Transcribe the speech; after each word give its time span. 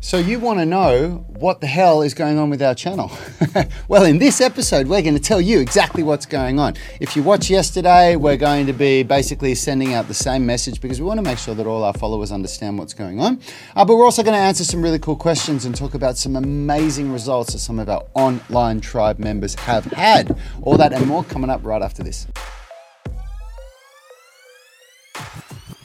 So, 0.00 0.16
you 0.16 0.38
want 0.38 0.60
to 0.60 0.64
know 0.64 1.24
what 1.40 1.60
the 1.60 1.66
hell 1.66 2.02
is 2.02 2.14
going 2.14 2.38
on 2.38 2.50
with 2.50 2.62
our 2.62 2.74
channel? 2.74 3.10
well, 3.88 4.04
in 4.04 4.18
this 4.18 4.40
episode, 4.40 4.86
we're 4.86 5.02
going 5.02 5.16
to 5.16 5.20
tell 5.20 5.40
you 5.40 5.58
exactly 5.58 6.04
what's 6.04 6.24
going 6.24 6.60
on. 6.60 6.74
If 7.00 7.16
you 7.16 7.24
watched 7.24 7.50
yesterday, 7.50 8.14
we're 8.14 8.36
going 8.36 8.66
to 8.66 8.72
be 8.72 9.02
basically 9.02 9.56
sending 9.56 9.94
out 9.94 10.06
the 10.06 10.14
same 10.14 10.46
message 10.46 10.80
because 10.80 11.00
we 11.00 11.06
want 11.08 11.18
to 11.18 11.24
make 11.24 11.36
sure 11.36 11.52
that 11.56 11.66
all 11.66 11.82
our 11.82 11.92
followers 11.92 12.30
understand 12.30 12.78
what's 12.78 12.94
going 12.94 13.18
on. 13.18 13.40
Uh, 13.74 13.84
but 13.84 13.96
we're 13.96 14.04
also 14.04 14.22
going 14.22 14.36
to 14.36 14.40
answer 14.40 14.62
some 14.62 14.82
really 14.82 15.00
cool 15.00 15.16
questions 15.16 15.64
and 15.64 15.74
talk 15.74 15.94
about 15.94 16.16
some 16.16 16.36
amazing 16.36 17.12
results 17.12 17.52
that 17.54 17.58
some 17.58 17.80
of 17.80 17.88
our 17.88 18.04
online 18.14 18.80
tribe 18.80 19.18
members 19.18 19.56
have 19.56 19.84
had. 19.86 20.38
All 20.62 20.76
that 20.76 20.92
and 20.92 21.06
more 21.06 21.24
coming 21.24 21.50
up 21.50 21.64
right 21.64 21.82
after 21.82 22.04
this. 22.04 22.28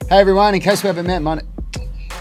Hey 0.07 0.19
everyone, 0.19 0.53
in 0.53 0.61
case 0.61 0.83
we 0.83 0.87
haven't 0.87 1.07
met, 1.07 1.23
my 1.23 1.41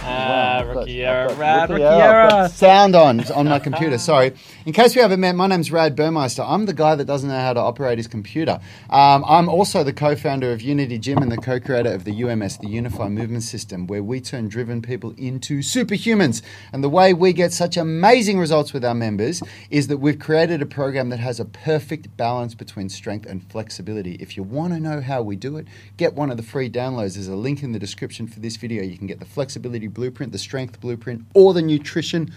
Ah, 0.05 0.59
I've 0.59 0.69
Rookie 0.69 1.05
era, 1.05 1.33
Rad, 1.35 1.71
Rookie 1.71 1.83
Rookie 1.83 1.85
era. 1.85 2.25
I've 2.25 2.31
got 2.31 2.39
era. 2.41 2.49
Sound 2.49 2.97
on 2.97 3.21
on 3.33 3.49
my 3.49 3.61
computer. 3.61 3.99
Sorry. 3.99 4.33
In 4.67 4.73
case 4.73 4.97
we 4.97 5.01
haven't 5.01 5.21
met, 5.21 5.37
my 5.37 5.47
name's 5.47 5.71
Rad 5.71 5.95
Burmeister. 5.95 6.43
I'm 6.43 6.67
the 6.67 6.73
guy 6.73 6.97
that 6.97 7.05
doesn't 7.05 7.29
know 7.29 7.39
how 7.39 7.53
to 7.53 7.61
operate 7.61 7.99
his 7.99 8.09
computer. 8.09 8.61
Um, 8.91 9.25
I'm 9.29 9.49
also 9.49 9.85
the 9.85 9.93
co-founder 9.93 10.53
of 10.53 10.61
Unity 10.61 10.99
Gym 10.99 11.19
and 11.19 11.31
the 11.31 11.37
co-creator 11.37 11.93
of 11.93 12.03
the 12.03 12.25
UMS, 12.25 12.59
the 12.59 12.69
Unified 12.69 13.13
Movement 13.13 13.45
System, 13.45 13.87
where 13.87 14.03
we 14.03 14.21
turn 14.21 14.49
driven 14.49 14.83
people 14.83 15.15
into 15.17 15.61
superhumans. 15.61 16.43
And 16.73 16.83
the 16.83 16.89
way 16.89 17.15
we 17.15 17.33
get 17.33 17.53
such 17.53 17.77
amazing 17.77 18.41
results 18.41 18.73
with 18.73 18.85
our 18.85 18.95
members 18.95 19.41
is 19.71 19.87
that 19.87 19.99
we've 19.99 20.19
created 20.19 20.63
a 20.63 20.67
program 20.67 21.11
that 21.11 21.21
has 21.21 21.39
a 21.39 21.45
perfect 21.45 22.17
balance 22.17 22.55
between 22.55 22.89
strength 22.89 23.27
and 23.27 23.49
flexibility. 23.51 24.15
If 24.17 24.37
you 24.37 24.43
want 24.43 24.75
to 24.75 24.81
know 24.81 25.01
how 25.01 25.23
we 25.23 25.37
do 25.37 25.57
it, 25.59 25.69
get 25.97 26.15
one 26.15 26.31
of 26.31 26.37
the 26.37 26.43
free 26.43 26.69
downloads. 26.69 27.15
There's 27.15 27.29
a 27.29 27.37
link 27.37 27.63
in 27.63 27.71
the 27.71 27.79
description 27.79 28.27
for 28.27 28.41
this 28.41 28.57
video. 28.57 28.83
You 28.83 28.99
can 28.99 29.07
get 29.07 29.21
the 29.21 29.27
flexibility 29.27 29.89
blueprint, 29.95 30.33
the 30.33 30.39
strength 30.39 30.81
blueprint, 30.81 31.25
or 31.35 31.55
the 31.55 31.63
nutrition 31.63 32.33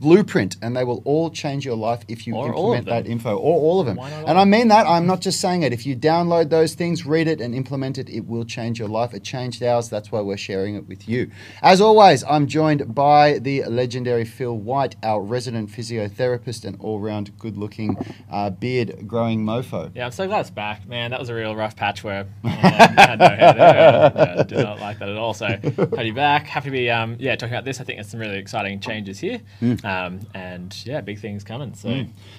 blueprint, 0.00 0.56
and 0.62 0.76
they 0.76 0.84
will 0.84 1.02
all 1.04 1.30
change 1.30 1.64
your 1.64 1.76
life 1.76 2.04
if 2.08 2.26
you 2.26 2.34
Or 2.34 2.48
implement 2.48 2.86
that 2.86 3.06
info, 3.06 3.36
or 3.36 3.60
all 3.60 3.80
of 3.80 3.86
them. 3.86 3.98
And? 3.98 4.38
I 4.38 4.44
mean 4.44 4.68
that. 4.68 4.86
I'm 4.86 5.06
not 5.06 5.20
just 5.20 5.40
saying 5.40 5.62
it. 5.62 5.72
If 5.72 5.86
you 5.86 5.96
download 5.96 6.50
those 6.50 6.74
things, 6.74 7.06
read 7.06 7.28
it, 7.28 7.40
and 7.40 7.54
implement 7.54 7.98
it, 7.98 8.08
it 8.08 8.26
will 8.26 8.44
change 8.44 8.78
your 8.78 8.88
life. 8.88 9.14
It 9.14 9.24
changed 9.24 9.62
ours. 9.62 9.88
That's 9.88 10.12
why 10.12 10.20
we're 10.20 10.36
sharing 10.36 10.74
it 10.74 10.86
with 10.86 11.08
you. 11.08 11.30
As 11.62 11.80
always, 11.80 12.24
I'm 12.24 12.46
joined 12.46 12.94
by 12.94 13.38
the 13.38 13.64
legendary 13.64 14.24
Phil 14.24 14.56
White, 14.56 14.96
our 15.02 15.20
resident 15.22 15.70
physiotherapist 15.70 16.64
and 16.64 16.78
all-round 16.80 17.38
good-looking 17.38 17.96
uh, 18.30 18.50
beard-growing 18.50 19.44
mofo. 19.44 19.90
Yeah, 19.94 20.06
I'm 20.06 20.12
so 20.12 20.26
glad 20.26 20.40
it's 20.40 20.50
back, 20.50 20.86
man. 20.86 21.10
That 21.10 21.20
was 21.20 21.28
a 21.28 21.34
real 21.34 21.56
rough 21.56 21.76
patch 21.76 22.04
where 22.04 22.26
I 22.44 22.48
had 22.48 23.18
no 23.18 23.28
hair 23.28 23.52
there. 23.54 23.56
Yeah, 23.56 24.42
did 24.42 24.58
not 24.58 24.80
like 24.80 24.98
that 24.98 25.08
at 25.08 25.16
all. 25.16 25.34
So 25.34 25.46
happy 25.46 25.70
to 25.70 25.96
be 25.96 26.10
back. 26.10 26.46
Happy 26.46 26.66
to 26.66 26.70
be 26.70 26.90
um, 26.90 27.16
yeah 27.18 27.36
talking 27.36 27.54
about 27.54 27.64
this. 27.64 27.80
I 27.80 27.84
think 27.84 27.98
there's 27.98 28.08
some 28.08 28.20
really 28.20 28.38
exciting 28.38 28.80
changes 28.80 29.18
here, 29.18 29.40
um, 29.86 30.20
and 30.34 30.76
yeah, 30.84 31.00
big 31.00 31.20
things 31.20 31.44
coming. 31.44 31.72
So 31.74 31.88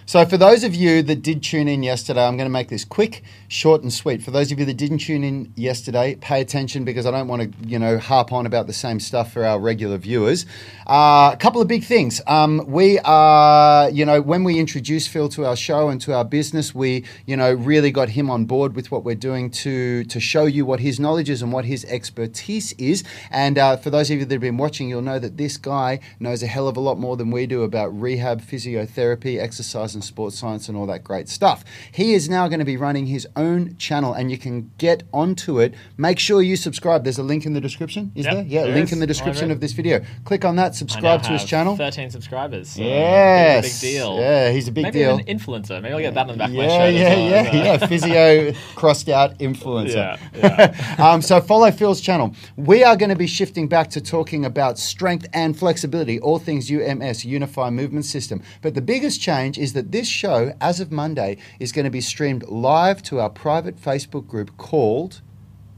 So, 0.06 0.26
for 0.26 0.38
those 0.38 0.66
of 0.66 0.76
you 0.76 1.02
that 1.04 1.22
did 1.22 1.42
tune 1.42 1.70
in 1.70 1.82
yesterday, 1.82 2.26
I'm 2.26 2.36
going 2.36 2.46
to 2.46 2.52
make 2.52 2.68
this 2.68 2.84
quick, 2.84 3.24
short, 3.48 3.84
and 3.84 3.92
sweet. 3.92 4.22
For 4.22 4.32
those 4.32 4.52
of 4.52 4.60
you 4.60 4.66
that 4.66 4.76
didn't 4.76 5.00
tune 5.00 5.24
in 5.24 5.54
yesterday, 5.56 6.16
pay 6.16 6.42
attention 6.42 6.84
because 6.84 7.06
I 7.06 7.12
don't 7.12 7.30
want 7.30 7.42
to, 7.44 7.68
you 7.68 7.80
know, 7.80 8.00
harp 8.00 8.34
on 8.34 8.46
about 8.46 8.68
the 8.68 8.74
same 8.74 9.00
stuff 9.00 9.32
for 9.32 9.46
our 9.46 9.60
regular 9.60 9.98
viewers. 9.98 10.46
Uh, 10.86 11.32
a 11.34 11.38
couple 11.38 11.62
of 11.62 11.70
big 11.70 11.86
things. 11.86 12.22
Um, 12.28 12.66
we 12.68 13.00
are, 13.00 13.90
you 13.90 14.06
know, 14.06 14.22
when 14.22 14.44
we 14.44 14.60
introduced 14.60 15.08
Phil 15.08 15.30
to 15.30 15.46
our 15.46 15.56
show 15.56 15.88
and 15.88 16.02
to 16.02 16.14
our 16.14 16.26
business, 16.26 16.76
we, 16.76 17.06
you 17.26 17.38
know, 17.38 17.54
really 17.54 17.92
got 17.92 18.10
him 18.10 18.30
on 18.30 18.46
board 18.46 18.76
with 18.76 18.92
what 18.92 19.06
we're 19.06 19.16
doing 19.16 19.50
to 19.52 20.04
to 20.06 20.20
show 20.20 20.46
you 20.46 20.66
what 20.66 20.82
his 20.82 21.00
knowledge 21.00 21.30
is 21.30 21.42
and 21.42 21.54
what 21.54 21.64
his 21.64 21.86
expertise 21.86 22.74
is. 22.74 23.06
And 23.32 23.58
uh, 23.58 23.78
for 23.78 23.90
those 23.90 24.12
of 24.12 24.20
you 24.20 24.26
that 24.26 24.34
have 24.34 24.42
been 24.42 24.58
watching, 24.58 24.90
you'll 24.90 25.02
know 25.02 25.20
that 25.20 25.38
this 25.38 25.56
guy 25.56 26.02
knows 26.20 26.44
a 26.44 26.48
hell 26.48 26.68
of 26.68 26.76
a 26.76 26.82
lot 26.82 26.98
more 26.98 27.16
than 27.16 27.32
we 27.32 27.37
do 27.46 27.64
about 27.64 27.88
rehab, 28.00 28.42
physiotherapy, 28.42 29.40
exercise, 29.40 29.94
and 29.94 30.04
sports 30.04 30.38
science, 30.40 30.68
and 30.68 30.78
all 30.78 30.86
that 30.88 31.04
great 31.04 31.30
stuff. 31.30 31.64
He 31.92 32.14
is 32.14 32.30
now 32.30 32.48
going 32.48 32.60
to 32.60 32.66
be 32.66 32.78
running 32.78 33.08
his 33.08 33.28
own 33.36 33.76
channel, 33.78 34.14
and 34.14 34.32
you 34.32 34.38
can 34.38 34.72
get 34.78 35.04
onto 35.14 35.60
it. 35.60 35.74
Make 35.98 36.20
sure 36.20 36.42
you 36.42 36.56
subscribe. 36.56 37.04
There's 37.04 37.18
a 37.20 37.24
link 37.24 37.46
in 37.46 37.54
the 37.54 37.62
description. 37.62 38.12
Is 38.16 38.26
Yep, 38.26 38.34
there? 38.34 38.44
Yeah, 38.48 38.64
there 38.64 38.74
link 38.74 38.88
is. 38.88 38.94
in 38.94 39.00
the 39.00 39.08
description 39.08 39.52
of 39.52 39.60
this 39.60 39.74
video. 39.74 40.02
Click 40.26 40.46
on 40.46 40.56
that. 40.56 40.76
Subscribe 40.76 41.22
to 41.24 41.30
his 41.34 41.44
channel. 41.44 41.76
13 41.78 42.10
subscribers. 42.10 42.70
So 42.70 42.82
Yes. 42.82 43.82
big, 43.82 43.92
deal. 43.92 44.18
Yeah, 44.18 44.52
he's 44.52 44.68
a 44.68 44.72
big 44.72 44.84
Maybe 44.84 45.00
deal. 45.00 45.18
Maybe 45.18 45.32
an 45.32 45.38
influencer. 45.40 45.82
Maybe 45.82 45.94
I'll 45.94 46.00
get 46.00 46.14
that 46.14 46.22
on 46.22 46.28
the 46.30 46.34
back 46.38 46.50
of 46.50 46.56
my 46.56 46.64
Yeah, 46.66 46.78
shirt. 46.86 46.94
yeah, 46.94 47.16
well, 47.16 47.30
yeah, 47.56 47.72
uh, 47.72 47.78
yeah. 47.80 47.88
Physio 47.88 48.54
crossed 48.76 49.10
out 49.10 49.38
influencer. 49.40 50.18
Yeah, 50.38 50.96
um, 51.00 51.22
so 51.22 51.42
follow 51.42 51.72
Phil's 51.72 52.00
channel. 52.00 52.34
We 52.56 52.84
are 52.84 52.96
going 52.96 53.10
to 53.10 53.16
be 53.16 53.28
shifting 53.28 53.68
back 53.68 53.90
to 53.92 54.02
talking 54.02 54.46
about 54.46 54.78
strength 54.78 55.28
and 55.34 55.58
flexibility, 55.58 56.20
all 56.20 56.38
things 56.40 56.70
UMS, 56.72 57.26
Unified 57.28 57.74
Movement 57.74 58.06
System. 58.06 58.42
But 58.62 58.74
the 58.74 58.82
biggest 58.82 59.22
change 59.22 59.58
is 59.58 59.74
that 59.74 59.92
this 59.92 60.08
show, 60.08 60.54
as 60.60 60.80
of 60.80 60.92
Monday, 60.92 61.38
is 61.60 61.72
going 61.72 61.86
to 61.86 61.92
be 61.92 62.02
streamed 62.02 62.44
live 62.48 63.04
to 63.04 63.20
our 63.20 63.30
private 63.30 63.80
Facebook 63.80 64.28
group 64.28 64.58
called, 64.58 65.22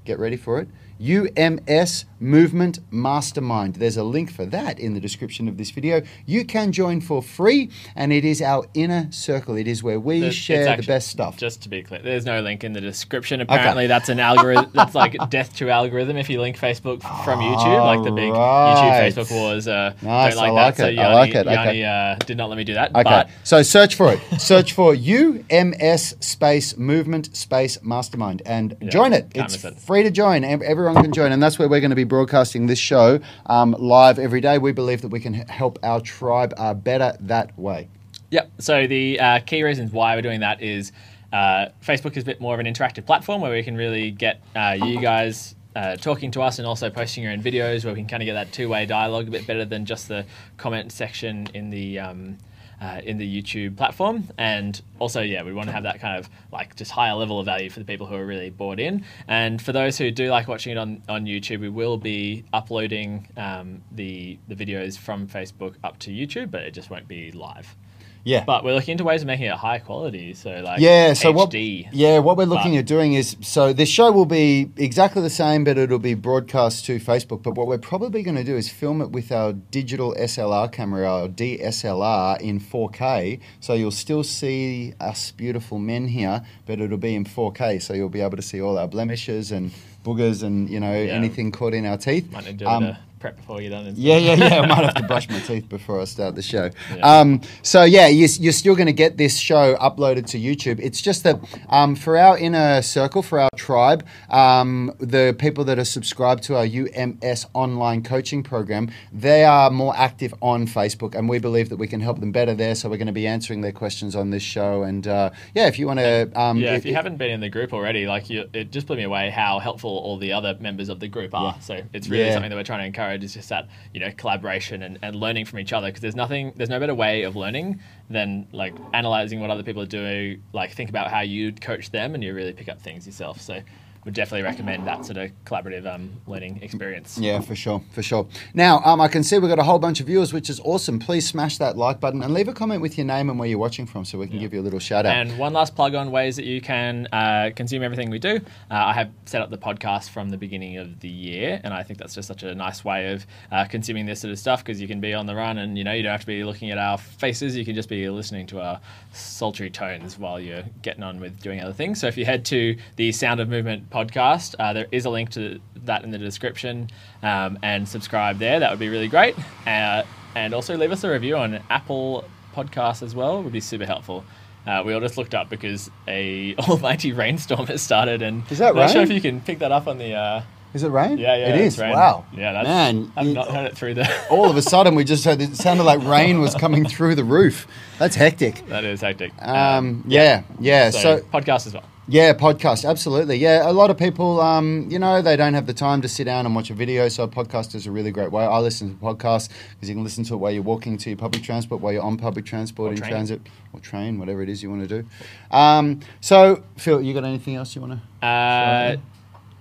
get 0.05 0.19
ready 0.19 0.37
for 0.37 0.59
it, 0.59 0.69
UMS 1.01 2.05
Movement 2.19 2.79
Mastermind. 2.91 3.75
There's 3.75 3.97
a 3.97 4.03
link 4.03 4.31
for 4.31 4.45
that 4.47 4.79
in 4.79 4.93
the 4.93 4.99
description 4.99 5.47
of 5.47 5.57
this 5.57 5.71
video. 5.71 6.01
You 6.25 6.45
can 6.45 6.71
join 6.71 7.01
for 7.01 7.21
free, 7.21 7.69
and 7.95 8.11
it 8.11 8.25
is 8.25 8.41
our 8.41 8.65
inner 8.73 9.11
circle. 9.11 9.55
It 9.55 9.67
is 9.67 9.81
where 9.83 9.99
we 9.99 10.29
share 10.31 10.75
the 10.77 10.83
best 10.83 11.07
stuff. 11.09 11.37
Just 11.37 11.61
to 11.63 11.69
be 11.69 11.81
clear, 11.83 12.01
there's 12.01 12.25
no 12.25 12.41
link 12.41 12.63
in 12.63 12.73
the 12.73 12.81
description. 12.81 13.41
Apparently, 13.41 13.87
that's 13.87 14.09
an 14.09 14.19
algorithm. 14.19 14.71
that's 14.73 14.95
like 14.95 15.15
death 15.29 15.55
to 15.57 15.69
algorithm 15.69 16.17
if 16.17 16.29
you 16.29 16.41
link 16.41 16.57
Facebook 16.57 17.01
from 17.23 17.39
YouTube, 17.39 17.85
like 17.85 18.03
the 18.03 18.11
big 18.11 18.31
Alright. 18.31 19.13
YouTube 19.13 19.25
Facebook 19.25 19.31
wars. 19.31 19.67
Uh, 19.67 19.93
Nice, 20.01 20.33
don't 20.35 20.43
like 20.43 20.49
I 20.49 20.51
like 20.51 20.75
that. 20.75 20.83
So 20.83 20.89
it, 20.89 20.99
I 20.99 21.13
like 21.13 21.35
it, 21.35 21.47
okay. 21.47 21.53
Yanni 21.53 21.83
uh, 21.85 22.15
did 22.25 22.37
not 22.37 22.49
let 22.49 22.57
me 22.57 22.63
do 22.63 22.73
that. 22.73 22.91
Okay, 22.91 23.03
But 23.03 23.29
so 23.43 23.61
search 23.61 23.95
for 23.95 24.13
it. 24.13 24.19
search 24.39 24.73
for 24.73 24.93
UMS 24.93 26.15
space 26.25 26.77
movement 26.77 27.35
space 27.35 27.81
mastermind 27.83 28.41
and 28.45 28.75
Yeah, 28.81 28.89
join 28.89 29.13
it. 29.13 29.31
It's 29.35 29.63
it. 29.63 29.79
free 29.79 30.03
to 30.03 30.11
join. 30.11 30.43
Everyone 30.43 30.95
can 30.95 31.13
join, 31.13 31.31
and 31.31 31.41
that's 31.41 31.59
where 31.59 31.67
we're 31.69 31.79
going 31.79 31.89
to 31.91 31.95
be 31.95 32.03
broadcasting 32.09 32.67
this 32.67 32.79
show 32.79 33.21
um, 33.45 33.73
live 33.79 34.19
every 34.19 34.41
day. 34.41 34.57
We 34.57 34.73
believe 34.73 35.01
that 35.03 35.07
we 35.07 35.21
can 35.21 35.33
help 35.33 35.79
our 35.83 36.01
tribe 36.01 36.53
uh, 36.57 36.73
better 36.73 37.15
that 37.21 37.57
way. 37.57 37.87
Yep. 38.31 38.51
So 38.59 38.87
the 38.87 39.19
uh, 39.19 39.39
key 39.39 39.63
reasons 39.63 39.93
why 39.93 40.15
we're 40.15 40.21
doing 40.21 40.41
that 40.41 40.61
is 40.61 40.91
uh, 41.31 41.67
Facebook 41.81 42.17
is 42.17 42.23
a 42.23 42.25
bit 42.25 42.41
more 42.41 42.53
of 42.53 42.59
an 42.59 42.65
interactive 42.65 43.05
platform 43.05 43.41
where 43.41 43.51
we 43.51 43.63
can 43.63 43.77
really 43.77 44.11
get 44.11 44.43
uh, 44.55 44.75
you 44.77 44.99
guys 44.99 45.55
uh, 45.75 45.95
talking 45.95 46.31
to 46.31 46.41
us 46.41 46.59
and 46.59 46.67
also 46.67 46.89
posting 46.89 47.23
your 47.23 47.31
own 47.31 47.41
videos 47.41 47.85
where 47.85 47.93
we 47.93 47.99
can 47.99 48.07
kind 48.09 48.21
of 48.21 48.25
get 48.25 48.33
that 48.33 48.51
two-way 48.51 48.85
dialogue 48.85 49.27
a 49.27 49.31
bit 49.31 49.45
better 49.47 49.65
than 49.65 49.85
just 49.85 50.07
the 50.07 50.25
comment 50.57 50.91
section 50.91 51.47
in 51.53 51.69
the 51.69 51.99
um, 51.99 52.37
uh, 52.81 53.01
in 53.03 53.17
the 53.17 53.41
YouTube 53.41 53.77
platform. 53.77 54.27
And 54.37 54.81
also, 54.99 55.21
yeah, 55.21 55.43
we 55.43 55.53
want 55.53 55.67
to 55.67 55.73
have 55.73 55.83
that 55.83 55.99
kind 55.99 56.17
of 56.17 56.29
like 56.51 56.75
just 56.75 56.91
higher 56.91 57.13
level 57.13 57.39
of 57.39 57.45
value 57.45 57.69
for 57.69 57.79
the 57.79 57.85
people 57.85 58.07
who 58.07 58.15
are 58.15 58.25
really 58.25 58.49
bought 58.49 58.79
in. 58.79 59.05
And 59.27 59.61
for 59.61 59.71
those 59.71 59.97
who 59.97 60.11
do 60.11 60.29
like 60.29 60.47
watching 60.47 60.71
it 60.71 60.77
on, 60.77 61.01
on 61.09 61.25
YouTube, 61.25 61.59
we 61.59 61.69
will 61.69 61.97
be 61.97 62.43
uploading 62.53 63.27
um, 63.37 63.81
the 63.91 64.37
the 64.47 64.55
videos 64.55 64.97
from 64.97 65.27
Facebook 65.27 65.75
up 65.83 65.99
to 65.99 66.11
YouTube, 66.11 66.51
but 66.51 66.61
it 66.61 66.71
just 66.71 66.89
won't 66.89 67.07
be 67.07 67.31
live. 67.31 67.75
Yeah. 68.23 68.43
But 68.45 68.63
we're 68.63 68.73
looking 68.75 68.93
into 68.93 69.03
ways 69.03 69.21
of 69.21 69.27
making 69.27 69.45
it 69.45 69.53
high 69.53 69.79
quality. 69.79 70.33
So 70.33 70.61
like 70.63 70.79
yeah, 70.79 71.13
so 71.13 71.31
what? 71.31 71.53
Yeah, 71.53 72.19
what 72.19 72.37
we're 72.37 72.45
looking 72.45 72.75
at 72.77 72.85
doing 72.85 73.13
is 73.13 73.35
so 73.41 73.73
this 73.73 73.89
show 73.89 74.11
will 74.11 74.25
be 74.25 74.69
exactly 74.77 75.21
the 75.21 75.29
same, 75.29 75.63
but 75.63 75.77
it'll 75.77 75.99
be 75.99 76.13
broadcast 76.13 76.85
to 76.85 76.99
Facebook. 76.99 77.43
But 77.43 77.55
what 77.55 77.67
we're 77.67 77.77
probably 77.77 78.21
going 78.23 78.35
to 78.37 78.43
do 78.43 78.55
is 78.55 78.69
film 78.69 79.01
it 79.01 79.11
with 79.11 79.31
our 79.31 79.53
digital 79.53 80.13
SLR 80.19 80.71
camera, 80.71 81.09
our 81.09 81.27
DSLR, 81.27 82.39
in 82.41 82.59
4K. 82.59 83.39
So 83.59 83.73
you'll 83.73 83.91
still 83.91 84.23
see 84.23 84.93
us 84.99 85.31
beautiful 85.31 85.79
men 85.79 86.07
here, 86.07 86.43
but 86.65 86.79
it'll 86.79 86.97
be 86.97 87.15
in 87.15 87.25
4K. 87.25 87.81
So 87.81 87.93
you'll 87.93 88.09
be 88.09 88.21
able 88.21 88.37
to 88.37 88.43
see 88.43 88.61
all 88.61 88.77
our 88.77 88.87
blemishes 88.87 89.51
and 89.51 89.71
boogers 90.03 90.43
and 90.43 90.69
you 90.69 90.79
know 90.79 90.93
Yeah. 90.93 91.11
anything 91.13 91.51
caught 91.51 91.73
in 91.73 91.85
our 91.85 91.97
teeth. 91.97 92.31
Might 92.31 92.55
do 92.57 92.65
Um, 92.65 92.83
a 92.83 92.99
prep 93.19 93.37
before 93.37 93.61
you're 93.61 93.71
done. 93.71 93.93
yeah, 93.95 94.17
yeah, 94.17 94.33
yeah. 94.35 94.59
I 94.61 94.65
might 94.65 94.83
have 94.83 94.95
to 94.95 95.03
brush 95.03 95.29
my 95.29 95.39
teeth 95.49 95.67
before 95.69 96.01
I 96.01 96.05
start 96.05 96.35
the 96.35 96.41
show. 96.41 96.69
Yeah. 96.95 97.19
Um, 97.19 97.41
so 97.61 97.83
yeah, 97.83 98.07
you're, 98.07 98.29
you're 98.39 98.53
still 98.53 98.75
going 98.75 98.87
to 98.87 98.93
get 98.93 99.17
this 99.17 99.37
show 99.37 99.75
uploaded 99.75 100.25
to 100.27 100.39
YouTube. 100.39 100.79
It's 100.81 101.01
just 101.01 101.23
that 101.23 101.39
um, 101.69 101.95
for 101.95 102.17
our 102.17 102.37
inner 102.37 102.81
circle, 102.81 103.21
for 103.21 103.39
our 103.39 103.49
tribe, 103.55 104.05
um, 104.29 104.93
the 104.99 105.35
people 105.37 105.63
that 105.65 105.77
are 105.79 105.85
subscribed 105.85 106.43
to 106.43 106.55
our 106.55 106.65
UMS 106.65 107.45
online 107.53 108.03
coaching 108.03 108.43
program, 108.43 108.89
they 109.11 109.43
are 109.43 109.69
more 109.69 109.93
active 109.97 110.33
on 110.41 110.65
Facebook, 110.65 111.15
and 111.15 111.27
we 111.27 111.39
believe 111.39 111.69
that 111.69 111.77
we 111.77 111.87
can 111.87 111.99
help 111.99 112.19
them 112.19 112.31
better 112.31 112.53
there. 112.53 112.75
So 112.75 112.89
we're 112.89 112.97
going 112.97 113.07
to 113.07 113.13
be 113.13 113.27
answering 113.27 113.61
their 113.61 113.71
questions 113.71 114.15
on 114.15 114.29
this 114.29 114.43
show. 114.43 114.83
And 114.83 115.07
uh, 115.07 115.31
yeah, 115.55 115.67
if 115.67 115.77
you 115.77 115.87
want 115.87 115.99
to, 115.99 116.31
um, 116.39 116.57
Yeah, 116.57 116.75
if 116.75 116.85
you 116.85 116.93
haven't 116.95 117.17
been 117.17 117.31
in 117.31 117.39
the 117.41 117.49
group 117.49 117.73
already, 117.73 118.07
like 118.07 118.29
you, 118.29 118.45
it 118.53 118.71
just 118.71 118.87
blew 118.87 118.95
me 118.97 119.03
away 119.03 119.29
how 119.29 119.59
helpful 119.59 119.89
all 119.89 120.17
the 120.17 120.31
other 120.33 120.57
members 120.59 120.89
of 120.89 120.99
the 120.99 121.07
group 121.07 121.33
are. 121.33 121.53
Yeah. 121.55 121.59
So 121.59 121.81
it's 121.93 122.07
really 122.07 122.25
Yeah. 122.25 122.33
something 122.33 122.49
that 122.49 122.55
we're 122.55 122.63
trying 122.63 122.79
to 122.79 122.85
encourage 122.85 123.08
is 123.13 123.33
just 123.33 123.49
that 123.49 123.67
you 123.93 123.99
know 123.99 124.11
collaboration 124.17 124.83
and, 124.83 124.99
and 125.01 125.15
learning 125.15 125.45
from 125.45 125.59
each 125.59 125.73
other 125.73 125.87
because 125.87 126.01
there's 126.01 126.15
nothing 126.15 126.53
there's 126.55 126.69
no 126.69 126.79
better 126.79 126.95
way 126.95 127.23
of 127.23 127.35
learning 127.35 127.79
than 128.09 128.47
like 128.51 128.73
analyzing 128.93 129.39
what 129.39 129.49
other 129.49 129.63
people 129.63 129.81
are 129.81 129.87
doing. 129.87 130.41
Like 130.53 130.71
think 130.71 130.89
about 130.89 131.09
how 131.09 131.21
you'd 131.21 131.61
coach 131.61 131.91
them 131.91 132.15
and 132.15 132.23
you 132.23 132.33
really 132.33 132.53
pick 132.53 132.69
up 132.69 132.81
things 132.81 133.05
yourself. 133.05 133.41
So 133.41 133.61
would 134.09 134.15
definitely 134.15 134.41
recommend 134.41 134.87
that 134.87 135.05
sort 135.05 135.17
of 135.17 135.29
collaborative 135.45 135.85
um, 135.85 136.09
learning 136.25 136.59
experience. 136.63 137.19
Yeah, 137.19 137.41
for 137.41 137.55
sure, 137.55 137.83
for 137.91 138.01
sure. 138.01 138.27
Now, 138.55 138.81
um, 138.83 138.99
I 138.99 139.07
can 139.07 139.21
see 139.21 139.37
we've 139.37 139.49
got 139.49 139.59
a 139.59 139.63
whole 139.63 139.77
bunch 139.77 139.99
of 139.99 140.07
viewers, 140.07 140.33
which 140.33 140.49
is 140.49 140.59
awesome. 140.61 140.97
Please 140.97 141.27
smash 141.27 141.59
that 141.59 141.77
like 141.77 141.99
button 141.99 142.23
and 142.23 142.33
leave 142.33 142.47
a 142.47 142.53
comment 142.53 142.81
with 142.81 142.97
your 142.97 143.05
name 143.05 143.29
and 143.29 143.37
where 143.37 143.47
you're 143.47 143.59
watching 143.59 143.85
from, 143.85 144.05
so 144.05 144.17
we 144.17 144.27
can 144.27 144.39
give 144.39 144.51
you 144.51 144.61
a 144.61 144.63
little 144.63 144.79
shout 144.79 145.05
out. 145.05 145.15
And 145.15 145.37
one 145.37 145.53
last 145.53 145.75
plug 145.75 145.93
on 145.93 146.09
ways 146.09 146.37
that 146.37 146.45
you 146.45 146.59
can 146.59 147.07
uh, 147.13 147.51
consume 147.55 147.83
everything 147.83 148.09
we 148.09 148.17
do. 148.17 148.37
Uh, 148.71 148.73
I 148.73 148.93
have 148.93 149.11
set 149.25 149.43
up 149.43 149.51
the 149.51 149.59
podcast 149.59 150.09
from 150.09 150.31
the 150.31 150.37
beginning 150.37 150.77
of 150.77 150.99
the 151.01 151.07
year, 151.07 151.61
and 151.63 151.71
I 151.71 151.83
think 151.83 151.99
that's 151.99 152.15
just 152.15 152.27
such 152.27 152.41
a 152.41 152.55
nice 152.55 152.83
way 152.83 153.13
of 153.13 153.27
uh, 153.51 153.65
consuming 153.65 154.07
this 154.07 154.21
sort 154.21 154.31
of 154.31 154.39
stuff 154.39 154.63
because 154.63 154.81
you 154.81 154.87
can 154.87 154.99
be 154.99 155.13
on 155.13 155.27
the 155.27 155.35
run, 155.35 155.59
and 155.59 155.77
you 155.77 155.83
know 155.83 155.93
you 155.93 156.01
don't 156.01 156.13
have 156.13 156.21
to 156.21 156.27
be 156.27 156.43
looking 156.43 156.71
at 156.71 156.79
our 156.79 156.97
faces. 156.97 157.55
You 157.55 157.63
can 157.63 157.75
just 157.75 157.89
be 157.89 158.09
listening 158.09 158.47
to 158.47 158.59
our 158.59 158.81
sultry 159.13 159.69
tones 159.69 160.17
while 160.17 160.39
you're 160.39 160.63
getting 160.81 161.03
on 161.03 161.19
with 161.19 161.39
doing 161.39 161.61
other 161.61 161.73
things. 161.73 162.01
So 162.01 162.07
if 162.07 162.17
you 162.17 162.25
head 162.25 162.43
to 162.45 162.75
the 162.95 163.11
Sound 163.11 163.39
of 163.39 163.49
Movement 163.49 163.89
podcast, 163.91 163.98
uh, 164.07 164.73
there 164.73 164.87
is 164.91 165.05
a 165.05 165.09
link 165.09 165.29
to 165.31 165.59
that 165.85 166.03
in 166.03 166.11
the 166.11 166.17
description, 166.17 166.89
um, 167.23 167.57
and 167.63 167.87
subscribe 167.87 168.37
there. 168.39 168.59
That 168.59 168.69
would 168.69 168.79
be 168.79 168.89
really 168.89 169.07
great. 169.07 169.35
Uh, 169.65 170.03
and 170.35 170.53
also 170.53 170.77
leave 170.77 170.91
us 170.91 171.03
a 171.03 171.09
review 171.11 171.35
on 171.37 171.61
Apple 171.69 172.23
Podcasts 172.55 173.01
as 173.03 173.15
well. 173.15 173.41
Would 173.43 173.53
be 173.53 173.59
super 173.61 173.85
helpful. 173.85 174.23
Uh, 174.67 174.83
we 174.85 174.93
all 174.93 174.99
just 175.01 175.17
looked 175.17 175.33
up 175.33 175.49
because 175.49 175.89
a 176.07 176.55
almighty 176.69 177.11
rainstorm 177.13 177.65
has 177.67 177.81
started, 177.81 178.21
and 178.21 178.43
Is 178.51 178.59
that 178.59 178.69
I'm 178.69 178.75
not 178.75 178.91
sure 178.91 179.01
if 179.01 179.09
you 179.11 179.21
can 179.21 179.41
pick 179.41 179.59
that 179.59 179.71
up 179.71 179.87
on 179.87 179.97
the. 179.97 180.13
Uh, 180.13 180.41
Is 180.73 180.83
it 180.83 180.89
rain? 180.89 181.17
yeah, 181.17 181.35
yeah, 181.35 181.55
it's 181.55 181.77
rain. 181.79 181.91
Wow. 181.93 182.25
Yeah, 182.33 182.53
that's, 182.53 182.67
Man, 182.67 183.11
I've 183.15 183.25
you- 183.27 183.33
not 183.33 183.49
heard 183.49 183.65
it 183.67 183.77
through 183.77 183.95
the. 183.95 184.07
all 184.29 184.49
of 184.49 184.57
a 184.57 184.61
sudden 184.61 184.93
we 184.95 185.03
just 185.03 185.25
heard 185.25 185.41
it 185.41 185.55
sounded 185.55 185.83
like 185.83 186.03
rain 186.03 186.41
was 186.41 186.53
coming 186.53 186.85
through 186.87 187.15
the 187.15 187.23
roof. 187.23 187.65
That's 187.97 188.15
hectic. 188.15 188.67
that 188.67 188.83
is 188.83 189.01
hectic. 189.01 189.31
Um, 189.41 190.03
yeah, 190.07 190.43
yeah. 190.59 190.91
so, 190.91 190.99
So, 190.99 191.19
podcast 191.23 191.65
as 191.67 191.73
well. 191.73 191.83
Yeah, 192.09 192.33
podcast, 192.33 192.89
absolutely. 192.89 193.37
Yeah, 193.37 193.69
a 193.69 193.71
lot 193.71 193.89
of 193.91 193.97
people, 193.97 194.41
um, 194.41 194.87
you 194.89 194.97
know, 194.97 195.21
they 195.21 195.35
don't 195.35 195.53
have 195.53 195.67
the 195.67 195.73
time 195.73 196.01
to 196.01 196.09
sit 196.09 196.23
down 196.23 196.45
and 196.45 196.55
watch 196.55 196.69
a 196.69 196.73
video, 196.73 197.07
so 197.07 197.23
a 197.23 197.27
podcast 197.27 197.75
is 197.75 197.85
a 197.85 197.91
really 197.91 198.11
great 198.11 198.31
way. 198.31 198.43
I 198.43 198.57
listen 198.59 198.89
to 198.89 198.95
podcasts 199.03 199.49
because 199.75 199.89
you 199.89 199.95
can 199.95 200.03
listen 200.03 200.23
to 200.25 200.33
it 200.33 200.37
while 200.37 200.51
you're 200.51 200.63
walking 200.63 200.97
to 200.97 201.09
your 201.09 201.17
public 201.17 201.43
transport, 201.43 201.81
while 201.81 201.93
you're 201.93 202.03
on 202.03 202.17
public 202.17 202.45
transport, 202.45 202.89
Or 202.89 202.93
in 202.93 202.99
train. 202.99 203.11
transit, 203.11 203.41
or 203.73 203.79
train, 203.79 204.17
whatever 204.17 204.41
it 204.41 204.49
is 204.49 204.63
you 204.63 204.69
want 204.69 204.89
to 204.89 205.01
do. 205.01 205.07
Um, 205.55 205.99
so, 206.19 206.63
Phil, 206.77 207.01
you 207.01 207.13
got 207.13 207.25
anything 207.25 207.55
else 207.55 207.75
you 207.75 207.81
want 207.81 207.99
to? 208.21 208.27
Uh, 208.27 208.97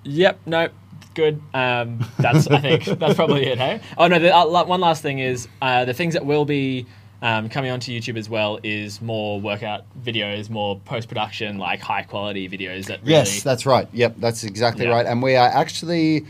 yep. 0.04 0.40
nope 0.46 0.72
Good. 1.18 1.42
Um, 1.52 2.06
that's. 2.20 2.46
I 2.46 2.60
think 2.60 2.84
that's 2.84 3.14
probably 3.14 3.46
it. 3.46 3.58
Hey. 3.58 3.80
Oh 3.96 4.06
no. 4.06 4.20
The, 4.20 4.32
uh, 4.32 4.64
one 4.64 4.80
last 4.80 5.02
thing 5.02 5.18
is 5.18 5.48
uh, 5.60 5.84
the 5.84 5.92
things 5.92 6.14
that 6.14 6.24
will 6.24 6.44
be 6.44 6.86
um, 7.22 7.48
coming 7.48 7.70
onto 7.70 7.90
YouTube 7.92 8.16
as 8.16 8.28
well 8.28 8.60
is 8.62 9.00
more 9.02 9.40
workout 9.40 9.84
videos, 10.00 10.48
more 10.50 10.78
post 10.80 11.08
production, 11.08 11.58
like 11.58 11.80
high 11.80 12.02
quality 12.02 12.48
videos 12.48 12.86
that 12.86 13.00
really. 13.00 13.12
Yes, 13.12 13.42
that's 13.42 13.66
right. 13.66 13.88
Yep, 13.92 14.16
that's 14.18 14.44
exactly 14.44 14.84
Yeah. 14.84 14.92
right. 14.92 15.06
And 15.06 15.22
we 15.22 15.34
are 15.34 15.48
actually 15.48 16.26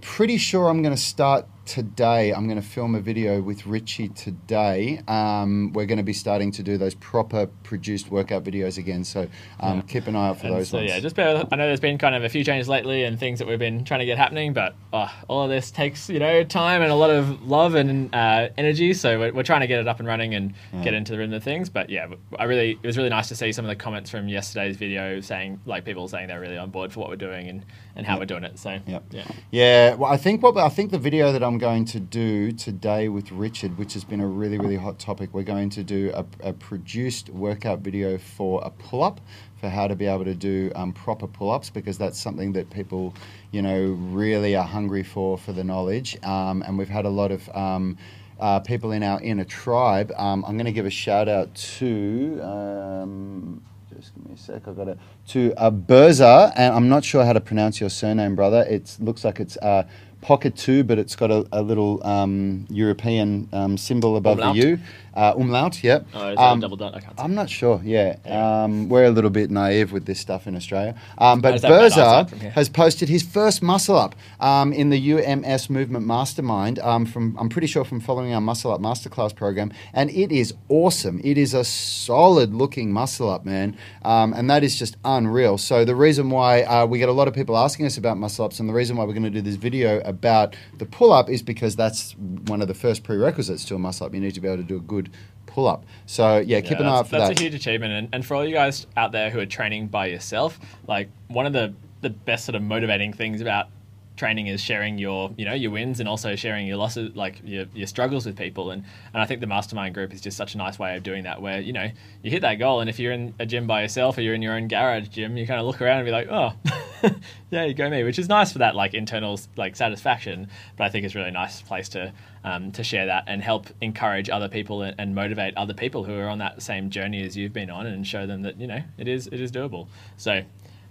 pretty 0.00 0.36
sure 0.36 0.68
I'm 0.68 0.82
going 0.82 0.94
to 0.94 1.00
start 1.00 1.46
today. 1.66 2.32
I'm 2.32 2.46
going 2.46 2.60
to 2.60 2.66
film 2.66 2.94
a 2.94 3.00
video 3.00 3.40
with 3.40 3.66
Richie 3.66 4.08
today. 4.08 5.00
Um, 5.08 5.72
we're 5.72 5.86
going 5.86 5.98
to 5.98 6.04
be 6.04 6.12
starting 6.12 6.50
to 6.52 6.62
do 6.62 6.76
those 6.78 6.94
proper 6.94 7.46
produced 7.62 8.10
workout 8.10 8.44
videos 8.44 8.78
again. 8.78 9.04
So 9.04 9.28
um, 9.60 9.76
Yeah. 9.78 9.82
keep 9.82 10.06
an 10.06 10.16
eye 10.16 10.28
out 10.28 10.40
for 10.40 10.46
And 10.48 10.56
those 10.56 10.68
so 10.68 10.78
ones. 10.78 10.90
yeah, 10.90 11.00
just 11.00 11.16
bear, 11.16 11.44
I 11.50 11.56
know 11.56 11.66
there's 11.66 11.80
been 11.80 11.98
kind 11.98 12.14
of 12.14 12.24
a 12.24 12.28
few 12.28 12.44
changes 12.44 12.68
lately 12.68 13.04
and 13.04 13.18
things 13.18 13.38
that 13.38 13.48
we've 13.48 13.58
been 13.58 13.84
trying 13.84 14.00
to 14.00 14.06
get 14.06 14.18
happening, 14.18 14.52
but 14.52 14.74
oh, 14.92 15.10
all 15.28 15.44
of 15.44 15.50
this 15.50 15.70
takes 15.70 16.08
you 16.08 16.18
know 16.18 16.44
time 16.44 16.82
and 16.82 16.90
a 16.90 16.94
lot 16.94 17.10
of 17.10 17.42
love 17.46 17.74
and 17.74 18.14
uh, 18.14 18.48
energy. 18.58 18.92
So 18.94 19.18
we're, 19.18 19.32
we're 19.32 19.42
trying 19.42 19.62
to 19.62 19.66
get 19.66 19.80
it 19.80 19.88
up 19.88 19.98
and 19.98 20.06
running 20.08 20.34
and 20.34 20.54
get 20.82 20.94
into 20.94 21.12
the 21.12 21.18
rhythm 21.18 21.34
of 21.34 21.42
things. 21.42 21.68
But 21.70 21.90
yeah, 21.90 22.06
I 22.38 22.44
really 22.44 22.72
it 22.82 22.86
was 22.86 22.96
really 22.96 23.10
nice 23.10 23.28
to 23.28 23.36
see 23.36 23.52
some 23.52 23.64
of 23.64 23.68
the 23.68 23.76
comments 23.76 24.10
from 24.10 24.28
yesterday's 24.28 24.76
video 24.76 25.20
saying 25.20 25.60
like 25.66 25.84
people 25.84 26.08
saying 26.08 26.28
they're 26.28 26.40
really 26.40 26.58
on 26.58 26.70
board 26.70 26.92
for 26.92 27.00
what 27.00 27.08
we're 27.08 27.16
doing 27.16 27.48
and, 27.48 27.64
and 27.96 28.06
how 28.06 28.18
we're 28.18 28.26
doing 28.26 28.44
it. 28.44 28.58
So 28.58 28.78
Yep. 28.86 29.04
yeah, 29.10 29.24
Yeah, 29.50 29.94
well, 29.94 30.10
I 30.10 30.16
think 30.16 30.42
what 30.42 30.56
I 30.56 30.68
think 30.68 30.90
the 30.90 30.98
video 30.98 31.32
that 31.32 31.42
I'm 31.42 31.58
going 31.58 31.84
to 31.86 32.00
do 32.00 32.52
today 32.52 33.08
with 33.08 33.30
Richard, 33.32 33.78
which 33.78 33.94
has 33.94 34.04
been 34.04 34.20
a 34.20 34.26
really 34.26 34.58
really 34.58 34.76
hot 34.76 34.98
topic, 34.98 35.30
we're 35.32 35.42
going 35.42 35.70
to 35.70 35.84
do 35.84 36.12
a, 36.14 36.24
a 36.40 36.52
produced 36.52 37.30
workout 37.30 37.80
video 37.80 38.18
for 38.18 38.62
a 38.64 38.70
pull 38.70 39.02
up 39.02 39.20
for 39.60 39.68
how 39.68 39.86
to 39.86 39.96
be 39.96 40.06
able 40.06 40.24
to 40.24 40.34
do 40.34 40.70
um, 40.74 40.92
proper 40.92 41.26
pull 41.26 41.50
ups 41.50 41.70
because 41.70 41.96
that's 41.96 42.20
something 42.20 42.52
that 42.52 42.68
people, 42.70 43.14
you 43.50 43.62
know, 43.62 43.96
really 44.10 44.54
are 44.56 44.66
hungry 44.66 45.02
for 45.02 45.38
for 45.38 45.52
the 45.52 45.64
knowledge. 45.64 46.22
Um, 46.22 46.62
and 46.62 46.76
we've 46.78 46.88
had 46.88 47.04
a 47.04 47.10
lot 47.10 47.30
of. 47.30 47.48
Um, 47.54 47.96
uh, 48.40 48.58
people 48.58 48.90
in 48.90 49.04
our 49.04 49.20
inner 49.22 49.44
tribe. 49.44 50.12
Um, 50.16 50.44
I'm 50.44 50.56
going 50.56 50.66
to 50.66 50.72
give 50.72 50.86
a 50.86 50.90
shout 50.90 51.28
out 51.28 51.54
to 51.54 52.40
um, 52.42 53.62
just 53.96 54.14
give 54.14 54.26
me 54.26 54.34
a 54.34 54.38
sec. 54.38 54.66
I've 54.66 54.76
got 54.76 54.84
to 54.84 54.98
to 55.28 55.54
uh, 55.56 55.70
Berza, 55.70 56.52
and 56.56 56.74
I'm 56.74 56.88
not 56.88 57.04
sure 57.04 57.24
how 57.24 57.32
to 57.32 57.40
pronounce 57.40 57.80
your 57.80 57.90
surname, 57.90 58.34
brother. 58.34 58.62
It 58.68 58.96
looks 59.00 59.24
like 59.24 59.40
it's 59.40 59.56
uh, 59.58 59.84
Pocket 60.20 60.56
Two, 60.56 60.84
but 60.84 60.98
it's 60.98 61.16
got 61.16 61.30
a, 61.30 61.46
a 61.52 61.62
little 61.62 62.04
um, 62.06 62.66
European 62.70 63.48
um, 63.52 63.76
symbol 63.76 64.16
above 64.16 64.38
the 64.38 64.52
U. 64.52 64.78
Uh, 65.14 65.34
umlaut, 65.36 65.82
yep. 65.82 66.06
oh, 66.14 66.28
is 66.28 66.38
Um, 66.38 66.60
double 66.60 66.76
dot? 66.76 66.94
I 66.94 67.00
can't. 67.00 67.14
I'm 67.18 67.34
not 67.34 67.48
sure. 67.48 67.80
Yeah, 67.84 68.16
Yeah. 68.24 68.64
Um, 68.64 68.88
we're 68.88 69.04
a 69.04 69.10
little 69.10 69.30
bit 69.30 69.50
naive 69.50 69.92
with 69.92 70.06
this 70.06 70.18
stuff 70.18 70.46
in 70.46 70.56
Australia. 70.56 70.94
Um, 71.18 71.40
but 71.40 71.52
just 71.52 71.64
have 71.64 71.72
bad 71.72 71.92
Berza 71.92 71.98
eyesight 71.98 72.30
from 72.30 72.40
here. 72.40 72.50
has 72.50 72.68
posted 72.68 73.08
his 73.08 73.22
first 73.22 73.62
muscle 73.62 73.96
up 73.96 74.14
um, 74.40 74.72
in 74.72 74.90
the 74.90 75.12
UMS 75.12 75.70
Movement 75.70 76.06
Mastermind. 76.06 76.78
Um, 76.80 77.06
from 77.06 77.36
I'm 77.38 77.48
pretty 77.48 77.66
sure 77.66 77.84
from 77.84 78.00
following 78.00 78.34
our 78.34 78.40
Muscle 78.40 78.72
Up 78.72 78.80
Masterclass 78.80 79.34
program, 79.34 79.72
and 79.92 80.10
it 80.10 80.32
is 80.32 80.54
awesome. 80.68 81.20
It 81.22 81.38
is 81.38 81.54
a 81.54 81.64
solid 81.64 82.52
looking 82.54 82.92
muscle 82.92 83.30
up, 83.30 83.44
man, 83.44 83.76
um, 84.04 84.32
and 84.32 84.50
that 84.50 84.64
is 84.64 84.78
just 84.78 84.96
unreal. 85.04 85.58
So 85.58 85.84
the 85.84 85.94
reason 85.94 86.30
why 86.30 86.62
uh, 86.62 86.86
we 86.86 86.98
get 86.98 87.08
a 87.08 87.12
lot 87.12 87.28
of 87.28 87.34
people 87.34 87.56
asking 87.56 87.86
us 87.86 87.96
about 87.96 88.18
muscle 88.18 88.44
ups, 88.44 88.60
and 88.60 88.68
the 88.68 88.74
reason 88.74 88.96
why 88.96 89.04
we're 89.04 89.12
going 89.12 89.22
to 89.22 89.30
do 89.30 89.42
this 89.42 89.56
video 89.56 90.00
about 90.00 90.56
the 90.78 90.86
pull 90.86 91.12
up 91.12 91.28
is 91.28 91.42
because 91.42 91.76
that's 91.76 92.12
one 92.16 92.60
of 92.60 92.68
the 92.68 92.74
first 92.74 93.04
prerequisites 93.04 93.64
to 93.66 93.74
a 93.74 93.78
muscle 93.78 94.06
up. 94.06 94.14
You 94.14 94.20
need 94.20 94.34
to 94.34 94.40
be 94.40 94.48
able 94.48 94.58
to 94.58 94.68
do 94.68 94.76
a 94.76 94.80
good 94.80 95.03
pull 95.46 95.68
up. 95.68 95.84
So 96.06 96.38
yeah, 96.38 96.60
keep 96.60 96.80
an 96.80 96.86
eye 96.86 96.98
out 96.98 97.06
for 97.06 97.12
that's 97.12 97.22
that. 97.22 97.28
That's 97.28 97.40
a 97.40 97.42
huge 97.44 97.54
achievement, 97.54 97.92
and, 97.92 98.08
and 98.12 98.26
for 98.26 98.34
all 98.34 98.44
you 98.44 98.54
guys 98.54 98.86
out 98.96 99.12
there 99.12 99.30
who 99.30 99.38
are 99.40 99.46
training 99.46 99.88
by 99.88 100.06
yourself, 100.06 100.58
like 100.86 101.08
one 101.28 101.46
of 101.46 101.52
the 101.52 101.74
the 102.00 102.10
best 102.10 102.44
sort 102.44 102.54
of 102.54 102.62
motivating 102.62 103.12
things 103.12 103.40
about 103.40 103.68
training 104.16 104.46
is 104.46 104.60
sharing 104.60 104.96
your 104.96 105.32
you 105.36 105.44
know 105.44 105.54
your 105.54 105.70
wins 105.70 105.98
and 105.98 106.08
also 106.08 106.36
sharing 106.36 106.66
your 106.66 106.76
losses 106.76 107.16
like 107.16 107.40
your, 107.44 107.64
your 107.74 107.86
struggles 107.86 108.24
with 108.24 108.36
people 108.36 108.70
and 108.70 108.84
and 109.12 109.20
I 109.20 109.26
think 109.26 109.40
the 109.40 109.46
mastermind 109.46 109.94
group 109.94 110.12
is 110.12 110.20
just 110.20 110.36
such 110.36 110.54
a 110.54 110.58
nice 110.58 110.78
way 110.78 110.96
of 110.96 111.02
doing 111.02 111.24
that 111.24 111.42
where 111.42 111.60
you 111.60 111.72
know 111.72 111.90
you 112.22 112.30
hit 112.30 112.42
that 112.42 112.54
goal 112.56 112.80
and 112.80 112.88
if 112.88 113.00
you're 113.00 113.12
in 113.12 113.34
a 113.40 113.46
gym 113.46 113.66
by 113.66 113.82
yourself 113.82 114.16
or 114.16 114.20
you're 114.20 114.34
in 114.34 114.42
your 114.42 114.54
own 114.54 114.68
garage 114.68 115.08
gym 115.08 115.36
you 115.36 115.46
kind 115.46 115.58
of 115.58 115.66
look 115.66 115.82
around 115.82 115.98
and 115.98 116.06
be 116.06 116.12
like 116.12 116.28
oh 116.30 116.52
yeah 117.50 117.64
you 117.64 117.74
go 117.74 117.88
me 117.88 118.02
which 118.02 118.18
is 118.18 118.28
nice 118.28 118.52
for 118.52 118.58
that 118.58 118.74
like 118.74 118.94
internal 118.94 119.38
like 119.56 119.76
satisfaction 119.76 120.48
but 120.76 120.84
I 120.84 120.88
think 120.90 121.04
it's 121.04 121.14
really 121.14 121.30
nice 121.30 121.62
place 121.62 121.88
to 121.90 122.12
um, 122.44 122.72
to 122.72 122.84
share 122.84 123.06
that 123.06 123.24
and 123.26 123.42
help 123.42 123.68
encourage 123.80 124.28
other 124.28 124.48
people 124.48 124.82
and, 124.82 124.94
and 124.98 125.14
motivate 125.14 125.56
other 125.56 125.74
people 125.74 126.04
who 126.04 126.14
are 126.18 126.28
on 126.28 126.38
that 126.38 126.62
same 126.62 126.90
journey 126.90 127.24
as 127.24 127.36
you've 127.36 127.52
been 127.52 127.70
on 127.70 127.86
and 127.86 128.06
show 128.06 128.26
them 128.26 128.42
that 128.42 128.60
you 128.60 128.66
know 128.66 128.82
it 128.98 129.08
is 129.08 129.26
it 129.28 129.40
is 129.40 129.50
doable 129.50 129.86
so 130.16 130.42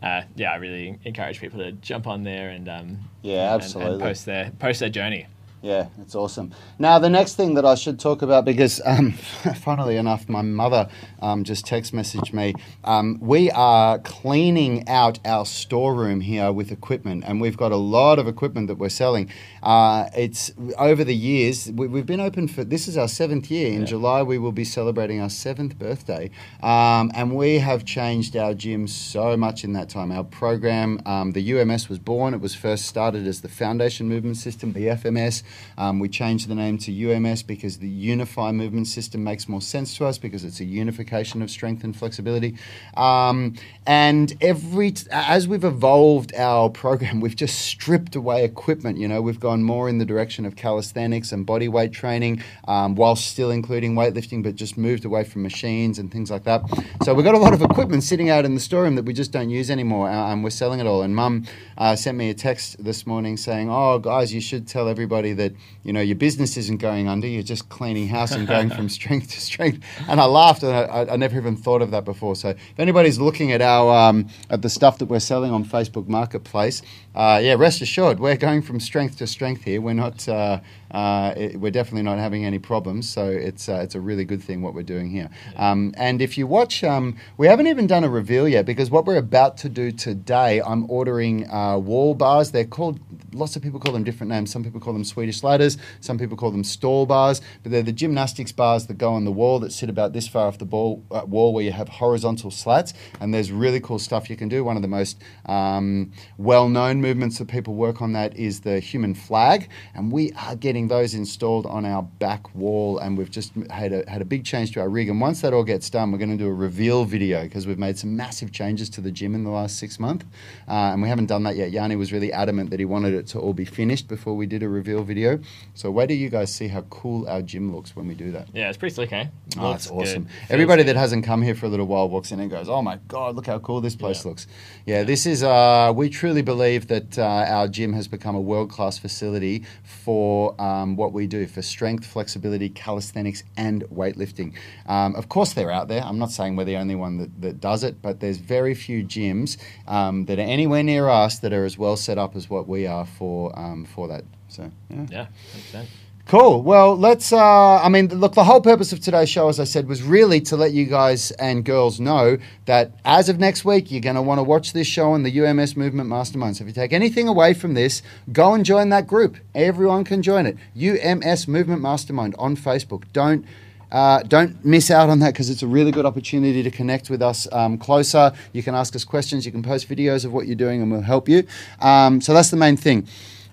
uh, 0.03 0.23
yeah, 0.35 0.51
I 0.51 0.55
really 0.57 0.99
encourage 1.05 1.39
people 1.39 1.59
to 1.59 1.71
jump 1.71 2.07
on 2.07 2.23
there 2.23 2.49
and 2.49 2.67
um, 2.67 2.99
Yeah, 3.21 3.53
and- 3.53 3.63
absolutely. 3.63 3.93
and, 3.93 4.01
post 4.01 4.25
their 4.25 4.51
post 4.59 4.81
their 4.81 4.89
journey. 4.89 5.27
Yeah, 5.63 5.87
it's 6.01 6.13
awesome. 6.13 6.53
Now, 6.77 6.99
the 6.99 7.09
next 7.09 7.35
thing 7.35 7.53
that 7.53 7.63
I 7.65 7.75
should 7.75 7.97
talk 7.97 8.21
about, 8.21 8.43
because 8.43 8.81
um, 8.83 9.13
funnily 9.61 9.95
enough, 9.95 10.27
my 10.27 10.41
mother 10.41 10.89
um, 11.21 11.45
just 11.45 11.65
text 11.65 11.93
messaged 11.93 12.33
me. 12.33 12.53
Um, 12.83 13.17
we 13.21 13.49
are 13.51 13.97
cleaning 13.99 14.89
out 14.89 15.19
our 15.23 15.45
storeroom 15.45 16.19
here 16.19 16.51
with 16.51 16.69
equipment, 16.73 17.23
and 17.25 17.39
we've 17.39 17.55
got 17.55 17.71
a 17.71 17.77
lot 17.77 18.19
of 18.19 18.27
equipment 18.27 18.67
that 18.67 18.75
we're 18.75 18.89
selling. 18.89 19.29
Uh, 19.63 20.09
it's 20.17 20.51
over 20.77 21.05
the 21.05 21.15
years, 21.15 21.71
we, 21.71 21.87
we've 21.87 22.05
been 22.05 22.19
open 22.19 22.49
for 22.49 22.65
this 22.65 22.89
is 22.89 22.97
our 22.97 23.07
seventh 23.07 23.49
year. 23.49 23.71
In 23.71 23.81
Yeah. 23.81 23.85
July, 23.85 24.21
we 24.21 24.37
will 24.37 24.51
be 24.51 24.65
celebrating 24.65 25.21
our 25.21 25.29
seventh 25.29 25.79
birthday, 25.79 26.29
um, 26.61 27.09
and 27.15 27.37
we 27.37 27.59
have 27.59 27.85
changed 27.85 28.35
our 28.35 28.53
gym 28.53 28.85
so 28.85 29.37
much 29.37 29.63
in 29.63 29.71
that 29.73 29.87
time. 29.87 30.11
Our 30.11 30.25
program, 30.25 31.01
um, 31.05 31.31
the 31.31 31.53
UMS 31.53 31.87
was 31.87 31.99
born. 31.99 32.33
It 32.33 32.41
was 32.41 32.53
first 32.53 32.85
started 32.85 33.25
as 33.27 33.39
the 33.39 33.47
Foundation 33.47 34.09
Movement 34.09 34.35
System, 34.35 34.73
the 34.73 34.87
FMS. 34.87 35.41
Um, 35.77 35.99
we 35.99 36.09
changed 36.09 36.47
the 36.47 36.55
name 36.55 36.77
to 36.79 36.91
UMS 36.91 37.43
because 37.43 37.77
the 37.77 37.89
Unify 37.89 38.51
Movement 38.51 38.87
System 38.87 39.23
makes 39.23 39.47
more 39.47 39.61
sense 39.61 39.97
to 39.97 40.05
us 40.05 40.17
because 40.17 40.43
it's 40.43 40.59
a 40.59 40.65
unification 40.65 41.41
of 41.41 41.49
strength 41.49 41.83
and 41.83 41.95
flexibility. 41.95 42.55
Um, 42.95 43.55
and 43.85 44.33
every 44.41 44.91
t- 44.91 45.07
as 45.11 45.47
we've 45.47 45.63
evolved 45.63 46.33
our 46.35 46.69
program, 46.69 47.19
we've 47.21 47.35
just 47.35 47.59
stripped 47.59 48.15
away 48.15 48.43
equipment. 48.43 48.97
You 48.97 49.07
know, 49.07 49.21
we've 49.21 49.39
gone 49.39 49.63
more 49.63 49.89
in 49.89 49.97
the 49.97 50.05
direction 50.05 50.45
of 50.45 50.55
calisthenics 50.55 51.31
and 51.31 51.45
body 51.45 51.67
weight 51.67 51.91
training, 51.91 52.43
um, 52.67 52.95
while 52.95 53.15
still 53.15 53.51
including 53.51 53.95
weightlifting, 53.95 54.43
but 54.43 54.55
just 54.55 54.77
moved 54.77 55.05
away 55.05 55.23
from 55.23 55.43
machines 55.43 55.99
and 55.99 56.11
things 56.11 56.29
like 56.31 56.43
that. 56.43 56.61
So 57.03 57.13
we've 57.13 57.25
got 57.25 57.35
a 57.35 57.39
lot 57.39 57.53
of 57.53 57.61
equipment 57.61 58.03
sitting 58.03 58.29
out 58.29 58.45
in 58.45 58.55
the 58.55 58.61
storeroom 58.61 58.95
that 58.95 59.05
we 59.05 59.13
just 59.13 59.31
don't 59.31 59.49
use 59.49 59.69
anymore, 59.69 60.09
uh, 60.09 60.31
and 60.31 60.43
we're 60.43 60.49
selling 60.49 60.79
it 60.79 60.87
all. 60.87 61.01
And 61.01 61.15
Mum 61.15 61.45
uh, 61.77 61.95
sent 61.95 62.17
me 62.17 62.29
a 62.29 62.33
text 62.33 62.83
this 62.83 63.05
morning 63.05 63.37
saying, 63.37 63.69
"Oh, 63.69 63.99
guys, 63.99 64.33
you 64.33 64.41
should 64.41 64.67
tell 64.67 64.87
everybody 64.87 65.33
that." 65.33 65.42
That 65.43 65.55
you 65.83 65.93
know 65.93 66.01
your 66.01 66.15
business 66.15 66.57
isn't 66.57 66.79
going 66.79 67.07
under. 67.07 67.27
You're 67.27 67.43
just 67.43 67.69
cleaning 67.69 68.07
house 68.07 68.31
and 68.31 68.47
going 68.55 68.69
from 68.69 68.89
strength 68.89 69.31
to 69.31 69.41
strength. 69.41 69.83
And 70.07 70.19
I 70.19 70.25
laughed, 70.25 70.63
and 70.63 70.73
I, 70.73 71.13
I 71.13 71.15
never 71.15 71.37
even 71.37 71.55
thought 71.55 71.81
of 71.81 71.91
that 71.91 72.05
before. 72.05 72.35
So 72.35 72.49
if 72.49 72.79
anybody's 72.79 73.19
looking 73.19 73.51
at 73.51 73.61
our 73.61 74.09
um, 74.09 74.27
at 74.49 74.61
the 74.61 74.69
stuff 74.69 74.97
that 74.99 75.05
we're 75.05 75.19
selling 75.19 75.51
on 75.51 75.65
Facebook 75.65 76.07
Marketplace, 76.07 76.81
uh, 77.15 77.39
yeah, 77.43 77.53
rest 77.53 77.81
assured 77.81 78.19
we're 78.19 78.37
going 78.37 78.61
from 78.61 78.79
strength 78.79 79.17
to 79.17 79.27
strength 79.27 79.63
here. 79.63 79.81
We're 79.81 79.93
not. 79.93 80.27
Uh, 80.27 80.59
uh, 80.93 81.33
it, 81.35 81.59
we're 81.59 81.71
definitely 81.71 82.03
not 82.03 82.17
having 82.17 82.45
any 82.45 82.59
problems. 82.59 83.09
So 83.09 83.27
it's 83.27 83.67
uh, 83.67 83.81
it's 83.83 83.95
a 83.95 83.99
really 83.99 84.25
good 84.25 84.41
thing 84.41 84.61
what 84.61 84.73
we're 84.73 84.83
doing 84.83 85.09
here. 85.09 85.29
Um, 85.57 85.93
and 85.97 86.21
if 86.21 86.37
you 86.37 86.47
watch, 86.47 86.83
um, 86.83 87.17
we 87.37 87.47
haven't 87.47 87.67
even 87.67 87.87
done 87.87 88.03
a 88.03 88.09
reveal 88.09 88.47
yet 88.47 88.65
because 88.65 88.89
what 88.91 89.05
we're 89.05 89.17
about 89.17 89.57
to 89.57 89.69
do 89.69 89.91
today, 89.91 90.61
I'm 90.61 90.89
ordering 90.89 91.49
uh, 91.49 91.77
wall 91.77 92.13
bars. 92.13 92.51
They're 92.51 92.65
called 92.65 92.99
lots 93.33 93.55
of 93.55 93.61
people 93.61 93.79
call 93.79 93.93
them 93.93 94.03
different 94.03 94.31
names. 94.31 94.51
Some 94.51 94.63
people 94.63 94.79
call 94.79 94.93
them 94.93 95.03
Swedish 95.03 95.43
ladders. 95.43 95.77
Some 95.99 96.17
people 96.17 96.37
call 96.37 96.51
them 96.51 96.63
stall 96.63 97.05
bars. 97.05 97.41
But 97.63 97.71
they're 97.71 97.81
the 97.81 97.91
gymnastics 97.91 98.51
bars 98.51 98.87
that 98.87 98.97
go 98.97 99.13
on 99.13 99.25
the 99.25 99.31
wall 99.31 99.59
that 99.59 99.71
sit 99.71 99.89
about 99.89 100.13
this 100.13 100.27
far 100.27 100.47
off 100.47 100.57
the 100.57 100.65
ball, 100.65 101.03
uh, 101.11 101.23
wall 101.25 101.53
where 101.53 101.63
you 101.63 101.71
have 101.71 101.89
horizontal 101.89 102.51
slats. 102.51 102.93
And 103.19 103.33
there's 103.33 103.51
really 103.51 103.79
cool 103.79 103.99
stuff 103.99 104.29
you 104.29 104.35
can 104.35 104.49
do. 104.49 104.63
One 104.63 104.75
of 104.75 104.81
the 104.81 104.87
most 104.87 105.19
um, 105.45 106.11
well-known 106.37 107.01
movements 107.01 107.39
that 107.39 107.47
people 107.47 107.73
work 107.73 108.01
on 108.01 108.13
that 108.13 108.35
is 108.37 108.61
the 108.61 108.79
human 108.79 109.15
flag, 109.15 109.69
and 109.95 110.11
we 110.11 110.31
are 110.33 110.55
getting 110.55 110.82
those 110.87 111.13
installed 111.13 111.65
on 111.65 111.85
our 111.85 112.03
back 112.03 112.53
wall. 112.55 112.97
And 112.99 113.17
we've 113.17 113.31
just 113.31 113.53
had 113.69 113.93
a 113.93 114.09
had 114.09 114.21
a 114.21 114.25
big 114.25 114.45
change 114.45 114.71
to 114.73 114.81
our 114.81 114.89
rig. 114.89 115.09
And 115.09 115.19
once 115.21 115.41
that 115.41 115.53
all 115.53 115.63
gets 115.63 115.89
done, 115.89 116.11
we're 116.11 116.17
going 116.17 116.37
to 116.37 116.43
do 116.43 116.47
a 116.47 116.53
reveal 116.53 117.05
video 117.05 117.43
because 117.43 117.65
we've 117.67 117.79
made 117.79 117.97
some 117.97 118.15
massive 118.15 118.51
changes 118.51 118.89
to 118.91 119.01
the 119.01 119.11
gym 119.11 119.35
in 119.35 119.43
the 119.43 119.49
last 119.49 119.77
six 119.77 119.99
months, 119.99 120.25
uh, 120.67 120.71
and 120.93 121.01
we 121.01 121.07
haven't 121.09 121.27
done 121.27 121.43
that 121.43 121.55
yet. 121.55 121.71
Yanni 121.71 121.95
was 121.95 122.11
really 122.11 122.31
adamant 122.31 122.69
that 122.69 122.79
he 122.79 122.85
wanted 122.85 123.13
it 123.13 123.27
to 123.27 123.39
all 123.39 123.53
be 123.53 123.65
finished 123.65 124.07
before 124.07 124.35
we 124.35 124.45
did 124.45 124.63
a 124.63 124.69
reveal 124.69 125.03
video. 125.03 125.39
So 125.73 125.89
wait 125.91 126.07
till 126.07 126.17
you 126.17 126.29
guys 126.29 126.53
see 126.53 126.67
how 126.67 126.81
cool 126.89 127.27
our 127.27 127.41
gym 127.41 127.73
looks 127.75 127.95
when 127.95 128.07
we 128.07 128.13
do 128.15 128.31
that. 128.31 128.47
Yeah, 128.53 128.69
it's 128.69 128.77
pretty 128.77 128.95
slick, 128.95 129.11
eh? 129.13 129.25
Oh, 129.57 129.61
Looks 129.69 129.85
that's 129.85 129.91
awesome. 129.91 130.23
good. 130.23 130.31
Everybody 130.49 130.83
that 130.83 130.95
hasn't 130.95 131.23
come 131.25 131.41
here 131.41 131.55
for 131.55 131.65
a 131.65 131.69
little 131.69 131.85
while 131.87 132.09
walks 132.09 132.31
in 132.31 132.39
and 132.39 132.49
goes, 132.49 132.69
"Oh 132.69 132.81
my 132.81 132.97
god, 133.07 133.35
look 133.35 133.47
how 133.47 133.59
cool 133.59 133.81
this 133.81 133.95
place 133.95 134.23
Yeah. 134.23 134.29
looks." 134.29 134.47
Yeah, 134.85 135.03
this 135.03 135.25
is. 135.25 135.43
Uh, 135.43 135.91
we 135.95 136.09
truly 136.09 136.41
believe 136.41 136.87
that 136.87 137.17
uh, 137.17 137.23
our 137.23 137.67
gym 137.67 137.93
has 137.93 138.07
become 138.07 138.35
a 138.35 138.41
world 138.41 138.69
class 138.69 138.97
facility 138.97 139.63
for 139.83 140.55
um, 140.73 140.95
what 140.95 141.13
we 141.13 141.27
do 141.27 141.47
for 141.47 141.61
strength, 141.61 142.05
flexibility, 142.05 142.69
calisthenics, 142.69 143.43
and 143.57 143.83
weightlifting. 143.85 144.53
Um, 144.87 145.15
of 145.15 145.29
course, 145.29 145.53
they're 145.53 145.71
out 145.71 145.87
there. 145.87 146.03
I'm 146.03 146.19
not 146.19 146.31
saying 146.31 146.55
we're 146.55 146.65
the 146.65 146.77
only 146.77 146.95
one 146.95 147.17
that, 147.17 147.41
that 147.41 147.61
does 147.61 147.83
it, 147.83 148.01
but 148.01 148.19
there's 148.19 148.37
very 148.37 148.73
few 148.73 149.03
gyms 149.03 149.57
um, 149.87 150.25
that 150.25 150.39
are 150.39 150.49
anywhere 150.57 150.83
near 150.83 151.09
us 151.09 151.39
that 151.39 151.53
are 151.53 151.65
as 151.65 151.77
well 151.77 151.97
set 151.97 152.17
up 152.17 152.35
as 152.35 152.49
what 152.49 152.67
we 152.67 152.87
are 152.87 153.05
for 153.05 153.57
um, 153.57 153.85
for 153.85 154.07
that. 154.07 154.23
So 154.49 154.71
yeah. 154.89 155.05
Yeah, 155.09 155.27
100%. 155.73 155.85
Cool. 156.25 156.61
Well, 156.61 156.97
let's. 156.97 157.33
Uh, 157.33 157.81
I 157.81 157.89
mean, 157.89 158.07
look, 158.07 158.33
the 158.33 158.45
whole 158.45 158.61
purpose 158.61 158.93
of 158.93 159.01
today's 159.01 159.27
show, 159.27 159.49
as 159.49 159.59
I 159.59 159.65
said, 159.65 159.89
was 159.89 160.01
really 160.01 160.39
to 160.41 160.55
let 160.55 160.71
you 160.71 160.85
guys 160.85 161.31
and 161.31 161.65
girls 161.65 161.99
know 161.99 162.37
that 162.65 162.93
as 163.03 163.27
of 163.27 163.39
next 163.39 163.65
week, 163.65 163.91
you're 163.91 164.01
going 164.01 164.15
to 164.15 164.21
want 164.21 164.39
to 164.39 164.43
watch 164.43 164.71
this 164.71 164.87
show 164.87 165.11
on 165.11 165.23
the 165.23 165.39
UMS 165.41 165.75
Movement 165.75 166.07
Mastermind. 166.07 166.57
So 166.57 166.63
if 166.63 166.69
you 166.69 166.73
take 166.73 166.93
anything 166.93 167.27
away 167.27 167.53
from 167.53 167.73
this, 167.73 168.01
go 168.31 168.53
and 168.53 168.63
join 168.63 168.87
that 168.89 169.05
group. 169.05 169.35
Everyone 169.53 170.05
can 170.05 170.21
join 170.21 170.45
it. 170.45 170.57
UMS 170.77 171.47
Movement 171.49 171.81
Mastermind 171.81 172.35
on 172.39 172.55
Facebook. 172.55 173.03
Don't. 173.11 173.45
Uh, 173.91 174.23
don't 174.23 174.65
miss 174.65 174.89
out 174.89 175.09
on 175.09 175.19
that 175.19 175.33
because 175.33 175.51
it's 175.51 175.61
a 175.61 175.67
really 175.67 175.91
good 175.91 176.05
opportunity 176.05 176.63
to 176.63 176.71
connect 176.71 177.11
with 177.11 177.21
us 177.21 177.47
um, 177.51 177.77
closer. 177.77 178.31
You 178.51 178.63
can 178.63 178.73
ask 178.73 178.95
us 178.95 179.03
questions, 179.03 179.45
you 179.45 179.51
can 179.51 179.61
post 179.61 179.87
videos 179.87 180.25
of 180.25 180.33
what 180.33 180.47
you're 180.47 180.55
doing, 180.55 180.81
and 180.81 180.91
we'll 180.91 181.01
help 181.01 181.29
you. 181.29 181.45
Um, 181.79 182.19
so 182.19 182.33
that's 182.33 182.49
the 182.49 182.57
main 182.57 182.75
thing. 182.75 183.07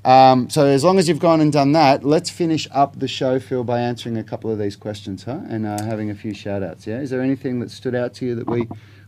Um, 0.05 0.49
so 0.49 0.67
as 0.67 0.83
long 0.85 0.99
as 0.99 1.09
you've 1.09 1.19
gone 1.19 1.41
and 1.41 1.53
done 1.53 1.73
that, 1.73 2.05
let's 2.05 2.31
finish 2.31 2.67
up 2.71 2.99
the 2.99 3.09
show, 3.09 3.39
Phil, 3.39 3.65
by 3.65 3.81
answering 3.81 4.17
a 4.17 4.25
couple 4.25 4.51
of 4.51 4.59
these 4.59 4.77
questions, 4.77 5.25
huh? 5.25 5.41
And 5.49 5.67
uh, 5.67 5.83
having 5.83 6.11
a 6.11 6.15
few 6.15 6.33
shout 6.35 6.63
outs. 6.63 6.87
Yeah. 6.87 7.01
Is 7.01 7.11
there 7.11 7.21
anything 7.21 7.61
that 7.61 7.71
stood 7.71 7.95
out 7.95 8.15
to 8.15 8.27
you 8.27 8.35
that 8.37 8.49
we 8.49 8.67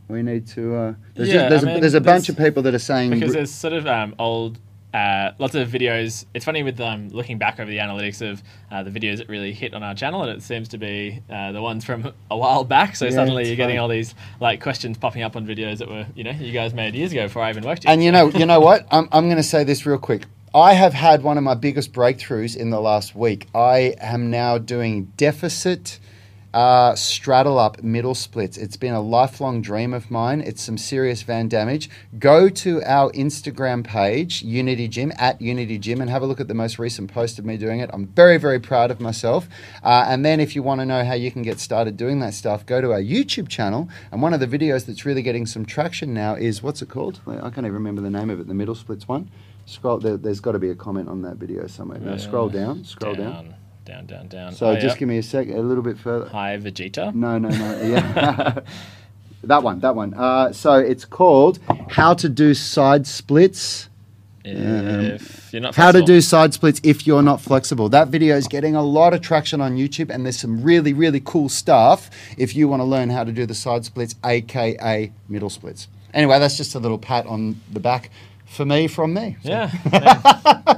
we 0.09 0.23
need 0.23 0.47
to? 0.49 0.75
Uh, 0.77 0.95
there's, 1.15 1.29
Yeah, 1.31 1.49
there's, 1.49 1.65
I 1.65 1.71
a, 1.71 1.73
mean, 1.73 1.81
there's 1.81 1.95
a 1.95 2.01
bunch 2.01 2.29
of 2.29 2.37
people 2.37 2.63
that 2.65 2.75
are 2.75 2.79
saying 2.79 3.11
because 3.11 3.33
there's 3.33 3.53
sort 3.55 3.73
of 3.73 3.87
um, 3.87 4.15
old 4.19 4.59
uh, 4.93 5.33
lots 5.39 5.55
of 5.55 5.67
videos 5.69 6.27
it's 6.35 6.45
funny 6.45 6.63
with 6.63 6.79
um, 6.79 7.09
looking 7.09 7.39
back 7.39 7.59
over 7.59 7.71
the 7.71 7.79
analytics 7.79 8.21
of 8.21 8.43
uh, 8.71 8.83
the 8.83 8.91
videos 8.91 9.17
that 9.17 9.29
really 9.31 9.53
hit 9.55 9.73
on 9.73 9.83
our 9.83 9.95
channel 9.95 10.23
and 10.23 10.31
it 10.31 10.43
seems 10.43 10.69
to 10.69 10.77
be 10.77 11.23
uh, 11.31 11.51
the 11.53 11.63
ones 11.63 11.83
from 11.83 12.13
a 12.31 12.37
while 12.37 12.63
back 12.63 12.95
so 12.95 13.07
Yeah, 13.07 13.13
suddenly 13.13 13.47
you're 13.47 13.57
getting 13.57 13.77
funny. 13.77 13.79
all 13.79 13.89
these 13.89 14.15
like 14.39 14.61
questions 14.61 14.99
popping 14.99 15.23
up 15.23 15.35
on 15.35 15.47
videos 15.47 15.79
that 15.79 15.89
were 15.89 16.07
you 16.15 16.25
know 16.25 16.33
you 16.33 16.53
guys 16.53 16.75
made 16.75 16.95
years 16.95 17.11
ago 17.13 17.23
before 17.23 17.41
i 17.43 17.49
even 17.49 17.65
worked 17.65 17.85
here 17.85 17.93
And 17.93 18.05
you 18.05 18.13
know, 18.13 18.29
you 18.35 18.45
know 18.45 18.61
what? 18.61 18.87
I'm, 18.91 19.09
I'm 19.13 19.25
going 19.25 19.39
to 19.39 19.43
say 19.43 19.65
this 19.65 19.87
real 19.87 19.97
quick. 19.97 20.27
I 20.55 20.75
have 20.75 20.93
had 20.93 21.23
one 21.23 21.39
of 21.39 21.45
my 21.45 21.55
biggest 21.55 21.95
breakthroughs 21.95 22.55
in 22.55 22.69
the 22.69 22.79
last 22.79 23.17
week. 23.17 23.47
I 23.55 23.95
am 23.99 24.31
now 24.31 24.59
doing 24.59 25.11
deficit 25.17 25.99
uh, 26.53 26.95
straddle 26.95 27.59
up 27.59 27.83
middle 27.83 28.15
splits. 28.15 28.59
It's 28.59 28.77
been 28.77 28.93
a 28.93 29.01
lifelong 29.01 29.63
dream 29.63 29.95
of 29.95 30.11
mine. 30.11 30.43
It's 30.43 30.63
some 30.63 30.77
serious 30.77 31.23
van 31.23 31.49
damage. 31.49 31.89
Go 32.19 32.51
to 32.51 32.83
our 32.85 33.11
Instagram 33.13 33.83
page, 33.83 34.43
Unity 34.43 34.89
Gym, 34.89 35.11
at 35.17 35.41
Unity 35.41 35.79
Gym, 35.79 36.03
and 36.03 36.11
have 36.11 36.21
a 36.21 36.27
look 36.27 36.39
at 36.39 36.49
the 36.49 36.55
most 36.55 36.79
recent 36.79 37.11
post 37.11 37.39
of 37.39 37.47
me 37.47 37.57
doing 37.57 37.81
it. 37.81 37.89
I'm 37.91 38.09
very, 38.09 38.37
very 38.37 38.61
proud 38.61 38.91
of 38.91 39.01
myself. 39.01 39.49
Uh, 39.83 40.05
and 40.07 40.23
then 40.23 40.39
if 40.39 40.55
you 40.55 40.63
want 40.63 40.83
to 40.83 40.85
know 40.85 41.03
how 41.03 41.15
you 41.15 41.31
can 41.31 41.41
get 41.41 41.61
started 41.61 41.97
doing 41.97 42.21
that 42.21 42.35
stuff, 42.35 42.67
go 42.67 42.83
to 42.83 42.93
our 42.93 43.01
YouTube 43.01 43.49
channel. 43.49 43.89
And 44.11 44.21
one 44.21 44.35
of 44.35 44.41
the 44.41 44.47
videos 44.47 44.85
that's 44.85 45.07
really 45.07 45.23
getting 45.23 45.47
some 45.47 45.65
traction 45.65 46.13
now 46.13 46.35
is 46.35 46.63
what's 46.63 46.83
it 46.83 46.91
called? 46.91 47.23
I 47.27 47.49
can't 47.49 47.61
even 47.61 47.73
remember 47.73 48.03
the 48.03 48.11
name 48.11 48.29
of 48.29 48.39
it, 48.39 48.49
the 48.49 48.53
middle 48.53 48.75
splits 48.75 49.09
one. 49.09 49.31
Scroll, 49.66 49.99
there, 49.99 50.16
there's 50.16 50.40
got 50.40 50.52
to 50.52 50.59
be 50.59 50.71
a 50.71 50.75
comment 50.75 51.09
on 51.09 51.23
that 51.23 51.37
video 51.37 51.66
somewhere. 51.66 51.99
Now, 51.99 52.16
scroll 52.16 52.49
down, 52.49 52.85
scroll 52.85 53.14
down. 53.14 53.33
down 53.33 53.54
down 53.85 54.07
down 54.07 54.28
down 54.28 54.52
So 54.52 54.69
Oh, 54.71 54.75
just 54.75 54.97
yeah. 54.97 54.99
give 55.00 55.09
me 55.09 55.19
a 55.19 55.23
sec, 55.23 55.49
a 55.49 55.54
little 55.54 55.83
bit 55.83 55.99
further. 55.99 56.28
hi 56.28 56.57
vegeta 56.57 57.14
No, 57.14 57.38
no, 57.38 57.49
no. 57.49 57.83
Yeah. 57.83 58.61
that 59.45 59.62
one, 59.62 59.81
that 59.81 59.95
one. 59.97 60.14
Uh, 60.14 60.52
so 60.52 60.75
it's 60.75 61.04
called 61.04 61.59
How 61.90 62.14
to 62.14 62.28
Do 62.28 62.54
Side 62.54 63.07
Splits. 63.07 63.88
if 64.45 65.52
you're 65.52 65.62
not 65.62 65.75
How 65.75 65.92
to 65.92 66.02
do 66.02 66.21
side 66.21 66.54
splits 66.54 66.81
if 66.83 67.07
you're 67.07 67.23
not 67.23 67.40
flexible. 67.40 67.88
That 67.88 68.09
video 68.09 68.37
is 68.37 68.49
getting 68.49 68.75
a 68.75 68.83
lot 68.83 69.14
of 69.14 69.21
traction 69.21 69.61
on 69.61 69.76
YouTube, 69.76 70.11
and 70.11 70.25
there's 70.26 70.38
some 70.38 70.62
really, 70.62 70.92
really 70.92 71.21
cool 71.21 71.49
stuff 71.49 72.11
if 72.37 72.54
you 72.57 72.69
want 72.69 72.81
to 72.81 72.85
learn 72.85 73.11
how 73.11 73.25
to 73.25 73.33
do 73.33 73.47
the 73.47 73.54
side 73.54 73.85
splits, 73.85 74.14
aka 74.25 75.12
middle 75.28 75.50
splits. 75.50 75.88
Anyway, 76.14 76.38
that's 76.38 76.57
just 76.57 76.75
a 76.75 76.78
little 76.78 76.99
pat 76.99 77.25
on 77.26 77.61
the 77.73 77.81
back 77.81 78.11
for 78.53 78.65
me 78.65 78.87
from 78.87 79.15
me. 79.15 79.37
So 79.43 79.49
yeah 79.51 79.71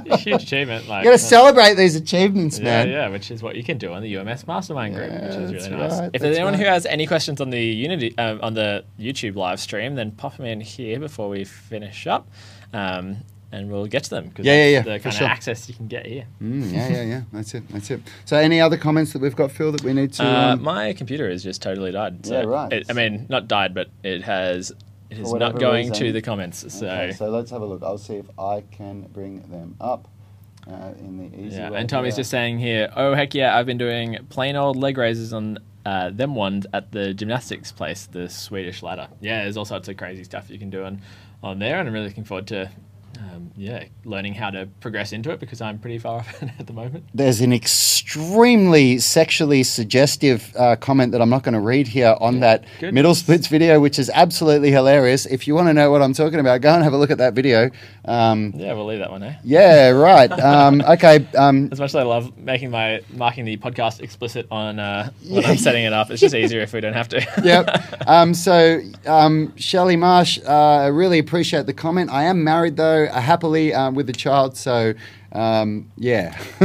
yeah. 0.05 0.17
huge 0.17 0.43
achievement 0.43 0.87
like 0.87 1.03
You 1.03 1.11
got 1.11 1.17
to 1.19 1.23
celebrate 1.23 1.75
these 1.75 1.95
achievements, 1.95 2.57
Yeah, 2.57 2.63
man. 2.65 2.89
yeah, 2.89 3.09
which 3.09 3.31
is 3.31 3.43
what 3.43 3.55
you 3.55 3.63
can 3.63 3.77
do 3.77 3.91
on 3.93 4.01
the 4.01 4.17
UMS 4.17 4.47
Mastermind 4.47 4.95
group, 4.95 5.11
Yeah, 5.11 5.25
which 5.27 5.35
is 5.37 5.51
really 5.53 5.69
nice. 5.81 5.99
right, 5.99 6.09
if 6.13 6.21
there's 6.21 6.37
anyone 6.37 6.53
who 6.53 6.65
has 6.65 6.85
any 6.85 7.05
questions 7.07 7.41
on 7.41 7.49
the 7.49 7.59
Unity 7.61 8.17
uh, 8.17 8.37
on 8.41 8.53
the 8.53 8.83
YouTube 8.99 9.35
live 9.35 9.59
stream, 9.59 9.95
then 9.95 10.11
pop 10.11 10.37
them 10.37 10.45
in 10.45 10.61
here 10.61 10.99
before 10.99 11.27
we 11.29 11.43
finish 11.43 12.07
up, 12.07 12.27
um, 12.73 13.17
and 13.51 13.69
we'll 13.71 13.85
get 13.87 14.03
to 14.05 14.09
them. 14.09 14.31
'cause 14.31 14.45
Yeah, 14.45 14.53
yeah, 14.55 14.65
yeah, 14.69 14.81
The 14.81 14.97
for 14.99 15.03
kind 15.03 15.15
sure. 15.15 15.25
of 15.27 15.31
access 15.31 15.67
you 15.69 15.75
can 15.75 15.87
get 15.87 16.05
here. 16.05 16.25
Mm, 16.41 16.73
yeah, 16.73 16.89
yeah, 16.89 17.03
yeah. 17.03 17.21
That's 17.31 17.53
it. 17.53 17.63
That's 17.69 17.89
it. 17.91 18.01
So, 18.25 18.37
any 18.37 18.59
other 18.59 18.75
comments 18.77 19.13
that 19.13 19.21
we've 19.21 19.35
got, 19.35 19.51
Phil, 19.51 19.71
that 19.71 19.83
we 19.83 19.93
need 19.93 20.13
to? 20.13 20.23
Uh, 20.25 20.53
um, 20.53 20.63
my 20.63 20.93
computer 20.93 21.29
has 21.29 21.43
just 21.43 21.61
totally 21.61 21.91
died. 21.91 22.25
So 22.25 22.39
Yeah, 22.41 22.45
right. 22.45 22.73
It, 22.73 22.85
I 22.89 22.93
mean, 22.93 23.25
not 23.29 23.47
died, 23.47 23.73
but 23.73 23.89
it 24.03 24.23
has. 24.23 24.71
It 25.17 25.21
is 25.21 25.33
not 25.33 25.57
going 25.59 25.89
reason. 25.89 26.07
to 26.07 26.11
the 26.11 26.21
comments. 26.21 26.73
So. 26.73 26.87
okay, 26.87 27.11
so 27.11 27.29
let's 27.29 27.51
have 27.51 27.61
a 27.61 27.65
look. 27.65 27.83
I'll 27.83 27.97
see 27.97 28.15
if 28.15 28.25
I 28.39 28.63
can 28.71 29.03
bring 29.13 29.41
them 29.49 29.75
up 29.79 30.07
uh, 30.67 30.91
in 30.99 31.17
the 31.17 31.39
easy 31.39 31.57
Yeah, 31.57 31.69
way. 31.71 31.79
and 31.79 31.89
Tommy's 31.89 32.15
just 32.15 32.29
saying 32.31 32.59
here, 32.59 32.91
oh 32.95 33.13
heck 33.13 33.33
yeah, 33.33 33.57
I've 33.57 33.65
been 33.65 33.77
doing 33.77 34.17
plain 34.29 34.55
old 34.55 34.75
leg 34.77 34.97
raises 34.97 35.33
on 35.33 35.59
uh, 35.85 36.09
them 36.09 36.33
ones 36.35 36.65
at 36.73 36.91
the 36.91 37.13
gymnastics 37.13 37.71
place, 37.71 38.07
the 38.07 38.27
Swedish 38.29 38.81
ladder. 38.81 39.07
Yeah, 39.21 39.43
there's 39.43 39.57
all 39.57 39.65
sorts 39.65 39.87
of 39.87 39.97
crazy 39.97 40.23
stuff 40.23 40.49
you 40.49 40.57
can 40.57 40.69
do 40.71 40.83
on, 40.83 41.01
on 41.43 41.59
there, 41.59 41.77
and 41.79 41.87
I'm 41.87 41.93
really 41.93 42.07
looking 42.07 42.23
forward 42.23 42.47
to, 42.47 42.71
um, 43.17 43.51
yeah, 43.55 43.85
learning 44.03 44.33
how 44.33 44.49
to 44.49 44.67
progress 44.79 45.11
into 45.13 45.31
it 45.31 45.39
because 45.39 45.61
I'm 45.61 45.79
pretty 45.79 45.97
far 45.99 46.19
off 46.19 46.43
at 46.59 46.67
the 46.67 46.73
moment. 46.73 47.05
There's 47.13 47.41
an 47.41 47.53
extremely 47.53 48.99
sexually 48.99 49.63
suggestive 49.63 50.53
uh, 50.57 50.75
comment 50.75 51.11
that 51.11 51.21
I'm 51.21 51.29
not 51.29 51.43
going 51.43 51.53
to 51.53 51.59
read 51.59 51.87
here 51.87 52.15
on 52.21 52.39
that 52.41 52.63
Goodness. 52.79 52.93
middle 52.93 53.15
splits 53.15 53.47
video, 53.47 53.79
which 53.79 53.97
is 53.99 54.09
absolutely 54.13 54.71
hilarious. 54.71 55.25
If 55.25 55.47
you 55.47 55.55
want 55.55 55.67
to 55.69 55.73
know 55.73 55.91
what 55.91 56.01
I'm 56.01 56.13
talking 56.13 56.39
about, 56.39 56.61
go 56.61 56.73
and 56.73 56.83
have 56.83 56.93
a 56.93 56.97
look 56.97 57.11
at 57.11 57.17
that 57.19 57.33
video. 57.33 57.69
Um, 58.05 58.53
Yeah, 58.55 58.73
we'll 58.73 58.85
leave 58.85 58.99
that 58.99 59.11
one, 59.11 59.23
eh? 59.23 59.35
yeah, 59.43 59.89
right. 59.89 60.31
Um, 60.31 60.81
okay. 60.89 61.25
Um, 61.35 61.69
As 61.71 61.79
much 61.79 61.91
as 61.91 61.95
I 61.95 62.03
love 62.03 62.37
making 62.37 62.69
my 62.71 63.01
marking 63.13 63.45
the 63.45 63.57
podcast 63.57 64.01
explicit 64.01 64.47
on 64.51 64.79
uh, 64.79 65.09
when 65.27 65.41
Yeah. 65.41 65.49
I'm 65.49 65.57
setting 65.57 65.83
it 65.85 65.93
up, 65.93 66.11
it's 66.11 66.21
just 66.21 66.35
easier 66.35 66.61
if 66.61 66.73
we 66.73 66.81
don't 66.81 66.93
have 66.93 67.09
to. 67.09 67.25
yep. 67.43 68.07
Um, 68.07 68.33
so, 68.33 68.81
um, 69.05 69.53
Shelley 69.57 69.95
Marsh, 69.95 70.39
uh, 70.45 70.51
I 70.51 70.87
really 70.87 71.19
appreciate 71.19 71.65
the 71.65 71.73
comment. 71.73 72.09
I 72.11 72.23
am 72.23 72.43
married 72.43 72.77
though, 72.77 73.04
uh, 73.07 73.19
happily 73.21 73.73
um, 73.73 73.95
with 73.95 74.07
the 74.07 74.13
child. 74.13 74.55
So, 74.57 74.93
um, 75.31 75.91
yeah. 75.97 76.33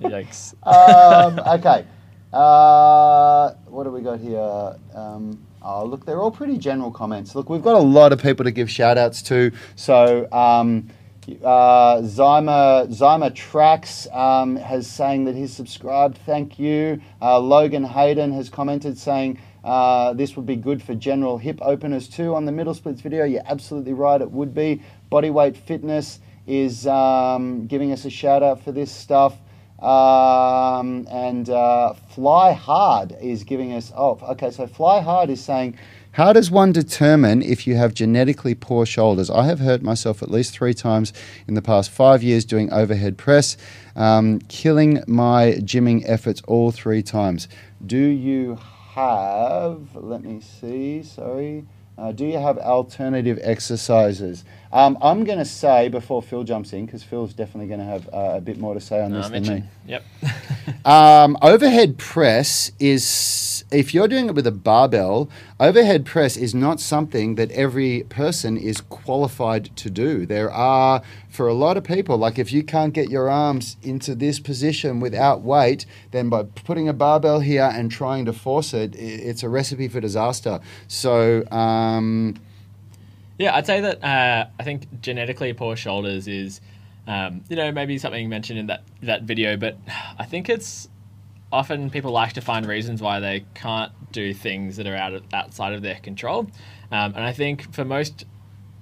Yikes. 0.00 0.54
um, 0.66 1.38
okay. 1.58 1.84
Uh, 2.32 3.52
what 3.66 3.84
do 3.84 3.90
we 3.90 4.00
got 4.00 4.18
here? 4.20 4.76
Um, 4.94 5.44
oh, 5.62 5.84
look, 5.84 6.04
they're 6.04 6.20
all 6.20 6.30
pretty 6.30 6.58
general 6.58 6.90
comments. 6.90 7.34
Look, 7.34 7.48
we've 7.48 7.62
got 7.62 7.76
a 7.76 7.78
lot 7.78 8.12
of 8.12 8.20
people 8.20 8.44
to 8.44 8.50
give 8.50 8.70
shout 8.70 8.98
outs 8.98 9.22
to. 9.22 9.52
So, 9.76 10.30
um, 10.32 10.88
Uh, 11.42 12.02
Zyma, 12.02 12.86
Zyma 12.88 13.34
Tracks 13.34 14.06
um, 14.12 14.56
has 14.56 14.86
saying 14.86 15.24
that 15.24 15.34
he's 15.34 15.54
subscribed. 15.54 16.18
Thank 16.26 16.58
you. 16.58 17.00
Uh, 17.22 17.38
Logan 17.38 17.82
Hayden 17.84 18.30
has 18.32 18.50
commented 18.50 18.98
saying 18.98 19.38
uh, 19.64 20.12
this 20.12 20.36
would 20.36 20.46
be 20.46 20.56
good 20.56 20.82
for 20.82 20.94
general 20.94 21.38
hip 21.38 21.58
openers 21.62 22.06
too. 22.06 22.34
On 22.34 22.44
the 22.44 22.52
middle 22.52 22.74
splits 22.74 23.00
video, 23.00 23.24
you're 23.24 23.42
absolutely 23.46 23.94
right. 23.94 24.20
It 24.20 24.30
would 24.30 24.54
be. 24.54 24.82
Bodyweight 25.10 25.56
Fitness 25.56 26.20
is 26.46 26.86
um, 26.86 27.66
giving 27.66 27.90
us 27.90 28.04
a 28.04 28.10
shout 28.10 28.42
out 28.42 28.62
for 28.62 28.72
this 28.72 28.92
stuff. 28.92 29.36
Um, 29.80 31.06
and 31.10 31.48
uh, 31.48 31.94
Fly 31.94 32.52
Hard 32.52 33.16
is 33.20 33.44
giving 33.44 33.72
us. 33.72 33.92
Oh, 33.96 34.18
okay. 34.22 34.50
So 34.50 34.66
Fly 34.66 35.00
Hard 35.00 35.30
is 35.30 35.42
saying 35.42 35.78
how 36.12 36.32
does 36.32 36.48
one 36.48 36.70
determine 36.70 37.42
if 37.42 37.66
you 37.66 37.74
have 37.74 37.92
genetically 37.92 38.54
poor 38.54 38.86
shoulders? 38.86 39.30
I 39.30 39.46
have 39.46 39.58
hurt 39.58 39.82
myself 39.82 40.22
at 40.22 40.30
least 40.30 40.54
three 40.54 40.72
times 40.72 41.12
in 41.48 41.54
the 41.54 41.62
past 41.62 41.90
five 41.90 42.22
years 42.22 42.44
doing 42.44 42.72
overhead 42.72 43.18
press, 43.18 43.56
um, 43.96 44.38
killing 44.46 45.02
my 45.08 45.54
gymming 45.58 46.04
efforts 46.06 46.40
all 46.46 46.70
three 46.70 47.02
times. 47.02 47.48
Do 47.84 47.98
you 47.98 48.60
have, 48.94 49.96
let 49.96 50.22
me 50.22 50.40
see, 50.40 51.02
sorry, 51.02 51.66
uh, 51.98 52.12
do 52.12 52.24
you 52.24 52.38
have 52.38 52.58
alternative 52.58 53.40
exercises? 53.42 54.44
Um, 54.74 54.98
I'm 55.00 55.22
going 55.22 55.38
to 55.38 55.44
say 55.44 55.88
before 55.88 56.20
Phil 56.20 56.42
jumps 56.42 56.72
in, 56.72 56.84
because 56.84 57.04
Phil's 57.04 57.32
definitely 57.32 57.68
going 57.68 57.78
to 57.78 57.86
have 57.86 58.08
uh, 58.08 58.32
a 58.34 58.40
bit 58.40 58.58
more 58.58 58.74
to 58.74 58.80
say 58.80 59.00
on 59.00 59.12
No, 59.12 59.18
this 59.18 59.26
I'm 59.26 59.32
than 59.44 59.54
me. 59.54 59.64
Yep. 59.86 60.04
Um, 60.86 61.38
overhead 61.40 61.96
press 61.96 62.70
is, 62.78 63.64
if 63.70 63.94
you're 63.94 64.08
doing 64.08 64.26
it 64.26 64.34
with 64.34 64.46
a 64.46 64.52
barbell, 64.52 65.30
overhead 65.58 66.04
press 66.04 66.36
is 66.36 66.54
not 66.54 66.78
something 66.78 67.36
that 67.36 67.50
every 67.52 68.02
person 68.10 68.58
is 68.58 68.82
qualified 68.82 69.74
to 69.76 69.88
do. 69.88 70.26
There 70.26 70.50
are, 70.50 71.00
for 71.30 71.48
a 71.48 71.54
lot 71.54 71.78
of 71.78 71.84
people, 71.84 72.18
like 72.18 72.38
if 72.38 72.52
you 72.52 72.62
can't 72.62 72.92
get 72.92 73.08
your 73.08 73.30
arms 73.30 73.78
into 73.82 74.14
this 74.14 74.38
position 74.38 75.00
without 75.00 75.40
weight, 75.40 75.86
then 76.10 76.28
by 76.28 76.42
putting 76.42 76.86
a 76.86 76.92
barbell 76.92 77.40
here 77.40 77.70
and 77.72 77.90
trying 77.90 78.26
to 78.26 78.34
force 78.34 78.74
it, 78.74 78.94
it's 78.94 79.42
a 79.42 79.48
recipe 79.48 79.88
for 79.88 80.00
disaster. 80.00 80.60
So, 80.86 81.48
um, 81.50 82.34
Yeah, 83.38 83.54
I'd 83.54 83.66
say 83.66 83.80
that 83.80 84.04
uh, 84.04 84.46
I 84.58 84.62
think 84.62 85.00
genetically 85.00 85.52
poor 85.52 85.76
shoulders 85.76 86.28
is, 86.28 86.60
um, 87.06 87.42
you 87.48 87.56
know, 87.56 87.72
maybe 87.72 87.98
something 87.98 88.28
mentioned 88.28 88.58
in 88.58 88.66
that 88.68 88.84
that 89.02 89.22
video, 89.22 89.56
but 89.56 89.76
I 90.18 90.24
think 90.24 90.48
it's 90.48 90.88
often 91.50 91.90
people 91.90 92.12
like 92.12 92.32
to 92.34 92.40
find 92.40 92.66
reasons 92.66 93.02
why 93.02 93.20
they 93.20 93.44
can't 93.54 93.92
do 94.12 94.32
things 94.32 94.76
that 94.76 94.86
are 94.86 94.96
out 94.96 95.14
of, 95.14 95.22
outside 95.32 95.72
of 95.72 95.82
their 95.82 95.96
control, 95.96 96.46
um, 96.92 97.14
and 97.14 97.24
I 97.24 97.32
think 97.32 97.72
for 97.74 97.84
most 97.84 98.24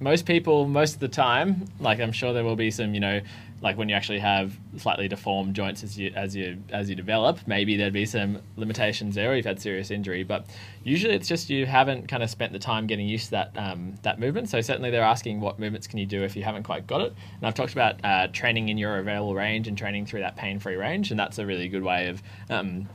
most 0.01 0.27
people, 0.27 0.67
most 0.67 0.95
of 0.95 1.01
the 1.01 1.09
time, 1.09 1.67
like 1.81 2.01
I'm 2.01 2.13
sure 2.13 2.33
there 2.33 2.45
will 2.45 2.57
be 2.57 2.71
some, 2.71 2.93
you 2.93 3.01
know, 3.01 3.21
like 3.63 3.79
when 3.79 3.89
you 3.89 3.95
actually 3.95 4.19
have 4.19 4.59
slightly 4.77 5.07
deformed 5.07 5.55
joints 5.55 5.85
as 5.85 5.97
you 5.97 6.13
as 6.17 6.35
you 6.35 6.63
as 6.71 6.91
you 6.91 6.97
develop, 6.97 7.39
maybe 7.47 7.77
there'd 7.77 7.93
be 7.93 8.05
some 8.05 8.41
limitations 8.57 9.15
there, 9.15 9.31
or 9.31 9.37
you've 9.37 9.47
had 9.47 9.63
serious 9.63 9.91
injury. 9.91 10.25
But 10.25 10.47
usually, 10.83 11.15
it's 11.15 11.29
just 11.29 11.49
you 11.49 11.65
haven't 11.65 12.09
kind 12.09 12.25
of 12.25 12.31
spent 12.31 12.53
the 12.53 12.59
time 12.59 12.89
getting 12.89 13.07
used 13.07 13.27
to 13.27 13.31
that 13.33 13.53
um, 13.57 13.95
that 14.03 14.19
movement. 14.19 14.49
So 14.49 14.61
certainly, 14.61 14.91
they're 14.91 15.03
asking 15.03 15.41
what 15.41 15.61
movements 15.61 15.87
can 15.87 16.01
you 16.01 16.07
do 16.07 16.25
if 16.25 16.35
you 16.35 16.43
haven't 16.43 16.65
quite 16.65 16.89
got 16.89 17.03
it. 17.03 17.15
And 17.37 17.47
I've 17.47 17.55
talked 17.55 17.73
about 17.73 18.05
uh, 18.05 18.27
training 18.33 18.69
in 18.69 18.79
your 18.79 18.99
available 18.99 19.35
range 19.35 19.69
and 19.69 19.79
training 19.79 20.07
through 20.07 20.21
that 20.21 20.37
pain-free 20.37 20.77
range, 20.77 21.13
and 21.13 21.19
that's 21.19 21.39
a 21.39 21.47
really 21.47 21.69
good 21.69 21.85
way 21.85 22.09
of 22.09 22.21
um, 22.51 22.89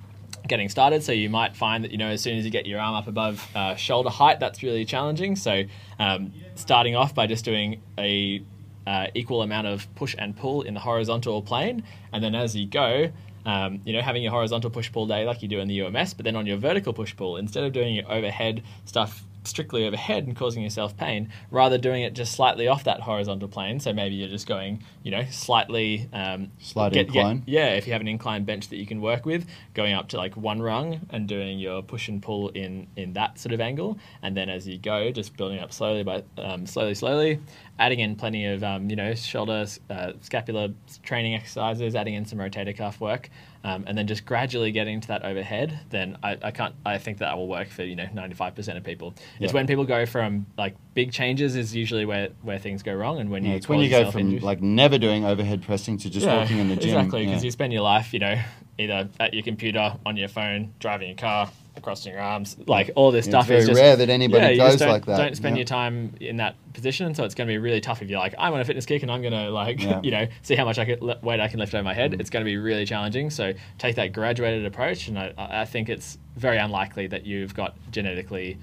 getting 0.50 0.68
started. 0.68 1.02
So 1.02 1.14
you 1.14 1.30
might 1.30 1.56
find 1.56 1.82
that 1.86 1.92
you 1.92 1.98
know 1.98 2.10
as 2.10 2.22
soon 2.22 2.38
as 2.38 2.44
you 2.44 2.52
get 2.52 2.66
your 2.66 2.82
arm 2.82 2.96
up 2.96 3.08
above 3.08 3.48
uh, 3.56 3.76
shoulder 3.76 4.10
height, 4.10 4.42
that's 4.42 4.62
really 4.62 4.84
challenging. 4.84 5.38
So 5.38 5.64
um, 5.98 6.34
starting 6.56 6.98
off 6.98 7.16
by 7.16 7.26
just 7.26 7.46
doing 7.46 7.82
a 7.98 8.44
uh, 8.88 9.08
equal 9.14 9.42
amount 9.42 9.68
of 9.68 9.94
push 9.96 10.16
and 10.18 10.36
pull 10.36 10.64
in 10.64 10.74
the 10.74 10.80
horizontal 10.80 11.42
plane, 11.42 11.84
and 12.12 12.24
then 12.24 12.34
as 12.34 12.56
you 12.56 12.66
go. 12.66 13.12
Um, 13.46 13.80
you 13.86 13.94
know, 13.94 14.02
having 14.02 14.24
your 14.24 14.34
horizontal 14.34 14.70
push 14.70 14.92
pull 14.92 15.08
day 15.08 15.24
like 15.24 15.42
you 15.42 15.48
do 15.48 15.60
in 15.62 15.70
the 15.70 15.82
UMS, 15.82 16.14
but 16.14 16.26
then 16.26 16.36
on 16.36 16.46
your 16.46 16.58
vertical 16.58 16.92
push 16.92 17.16
pull, 17.16 17.38
instead 17.38 17.64
of 17.64 17.72
doing 17.72 17.96
your 17.96 18.12
overhead 18.12 18.62
stuff 18.84 19.24
strictly 19.48 19.86
overhead 19.86 20.26
and 20.26 20.36
causing 20.36 20.64
yourself 20.64 20.96
pain, 20.98 21.30
rather 21.52 21.78
doing 21.78 22.04
it 22.04 22.14
just 22.14 22.34
slightly 22.34 22.68
off 22.68 22.84
that 22.84 23.02
horizontal 23.02 23.48
plane. 23.48 23.80
So 23.80 23.94
maybe 23.94 24.16
you're 24.16 24.30
just 24.30 24.48
going, 24.48 24.84
you 25.04 25.12
know, 25.12 25.26
slightly 25.32 26.10
um, 26.14 26.52
Slight 26.60 26.96
incline. 26.96 27.44
yeah, 27.46 27.70
if 27.70 27.88
you 27.88 27.94
have 27.94 28.02
an 28.02 28.08
incline 28.08 28.44
bench 28.44 28.70
that 28.70 28.78
you 28.78 28.86
can 28.86 29.02
work 29.02 29.26
with, 29.26 29.46
going 29.74 29.94
up 29.94 30.10
to 30.10 30.18
like 30.18 30.36
one 30.38 30.62
rung 30.62 31.02
and 31.10 31.28
doing 31.28 31.60
your 31.60 31.82
push 31.82 32.08
and 32.10 32.22
pull 32.22 32.50
in 32.50 32.88
in 32.96 33.14
that 33.14 33.40
sort 33.40 33.54
of 33.54 33.62
angle, 33.62 33.98
and 34.22 34.36
then 34.36 34.50
as 34.50 34.68
you 34.68 34.78
go, 34.78 35.12
just 35.12 35.36
building 35.38 35.60
up 35.60 35.72
slowly 35.72 36.04
by 36.04 36.24
um, 36.38 36.66
slowly, 36.66 36.94
slowly, 36.96 37.40
adding 37.80 38.00
in 38.00 38.16
plenty 38.16 38.46
of 38.46 38.64
um, 38.64 38.90
you 38.90 38.96
know 38.96 39.14
shoulder, 39.16 39.66
uh, 39.90 40.14
scapular 40.22 40.70
training 41.04 41.36
exercises, 41.36 41.96
adding 41.96 42.14
in 42.14 42.26
some 42.26 42.40
rotator 42.40 42.76
cuff 42.76 43.00
work, 43.00 43.30
um, 43.68 43.84
and 43.86 43.98
then 43.98 44.08
just 44.08 44.26
gradually 44.26 44.72
getting 44.72 45.02
to 45.02 45.08
that 45.10 45.24
overhead. 45.26 45.78
Then 45.90 46.18
I, 46.24 46.38
I 46.42 46.52
can't. 46.52 46.74
I 46.86 46.98
think 46.98 47.18
that 47.18 47.36
will 47.38 47.48
work 47.50 47.68
for 47.70 47.84
you 47.84 47.96
know 47.96 48.08
ninety 48.14 48.34
five 48.36 48.56
percent 48.56 48.78
of 48.78 48.84
people. 48.84 49.14
It's 49.40 49.52
Yeah. 49.52 49.58
when 49.58 49.68
people 49.68 49.84
go 49.84 50.06
from 50.06 50.46
like 50.58 50.76
big 50.94 51.12
changes 51.12 51.56
is 51.56 51.76
usually 51.76 52.06
where 52.06 52.30
where 52.44 52.60
things 52.60 52.82
go 52.82 52.94
wrong, 52.94 53.20
and 53.20 53.30
when 53.30 53.44
you 53.44 53.56
it's 53.56 53.68
when 53.68 53.80
you 53.80 53.90
go 53.90 54.10
from 54.10 54.40
like 54.40 54.62
never 54.62 54.98
doing 54.98 55.26
overhead 55.26 55.64
pressing 55.64 55.98
to 56.00 56.10
just 56.10 56.26
walking 56.26 56.60
in 56.60 56.70
the 56.70 56.76
gym. 56.84 56.98
Exactly, 56.98 57.26
because 57.26 57.44
Yeah. 57.44 57.48
you 57.48 57.52
spend 57.52 57.74
your 57.74 57.82
life, 57.82 58.14
you 58.14 58.20
know, 58.20 58.42
either 58.78 59.10
at 59.20 59.34
your 59.34 59.44
computer, 59.44 59.96
on 60.06 60.16
your 60.18 60.30
phone, 60.30 60.74
driving 60.80 61.10
your 61.10 61.18
car, 61.18 61.50
crossing 61.82 62.14
your 62.14 62.22
arms, 62.22 62.58
like 62.68 62.92
all 62.96 63.12
this 63.12 63.26
Yeah, 63.26 63.32
stuff. 63.32 63.42
it's 63.44 63.48
very 63.48 63.60
is 63.62 63.68
just, 63.68 63.80
rare 63.82 63.96
that 63.96 64.10
anybody 64.10 64.56
yeah, 64.56 64.70
goes 64.70 64.82
like 64.82 65.06
that. 65.06 65.18
Don't 65.18 65.36
spend 65.36 65.56
Yeah. 65.56 65.60
your 65.62 65.66
time 65.66 66.16
in 66.20 66.38
that 66.38 66.56
position, 66.74 67.14
so 67.16 67.24
it's 67.24 67.36
going 67.36 67.48
to 67.48 67.52
be 67.52 67.58
really 67.58 67.82
tough 67.82 68.02
if 68.02 68.10
you're 68.10 68.20
like, 68.20 68.36
I'm 68.38 68.54
on 68.54 68.60
a 68.60 68.66
fitness 68.66 68.86
kick 68.86 69.02
and 69.04 69.12
I'm 69.12 69.22
going 69.22 69.34
to 69.34 69.50
like. 69.50 69.78
Mm. 69.80 70.04
you 70.04 70.12
know, 70.12 70.28
see 70.42 70.56
how 70.56 70.66
much 70.66 70.78
I 70.78 70.86
can, 70.86 71.00
weight 71.22 71.40
I 71.40 71.48
can 71.48 71.60
lift 71.60 71.74
over 71.74 71.84
my 71.84 71.94
head. 71.94 72.16
It's 72.20 72.30
going 72.30 72.44
to 72.44 72.50
be 72.50 72.58
really 72.58 72.86
challenging. 72.86 73.30
So 73.30 73.54
take 73.78 73.96
that 73.96 74.14
graduated 74.14 74.66
approach, 74.66 75.08
and 75.08 75.18
I, 75.18 75.34
I 75.38 75.66
think 75.66 75.90
it's 75.90 76.18
very 76.36 76.58
unlikely 76.58 77.08
that 77.08 77.26
you've 77.26 77.54
got 77.56 77.76
genetically 77.92 78.58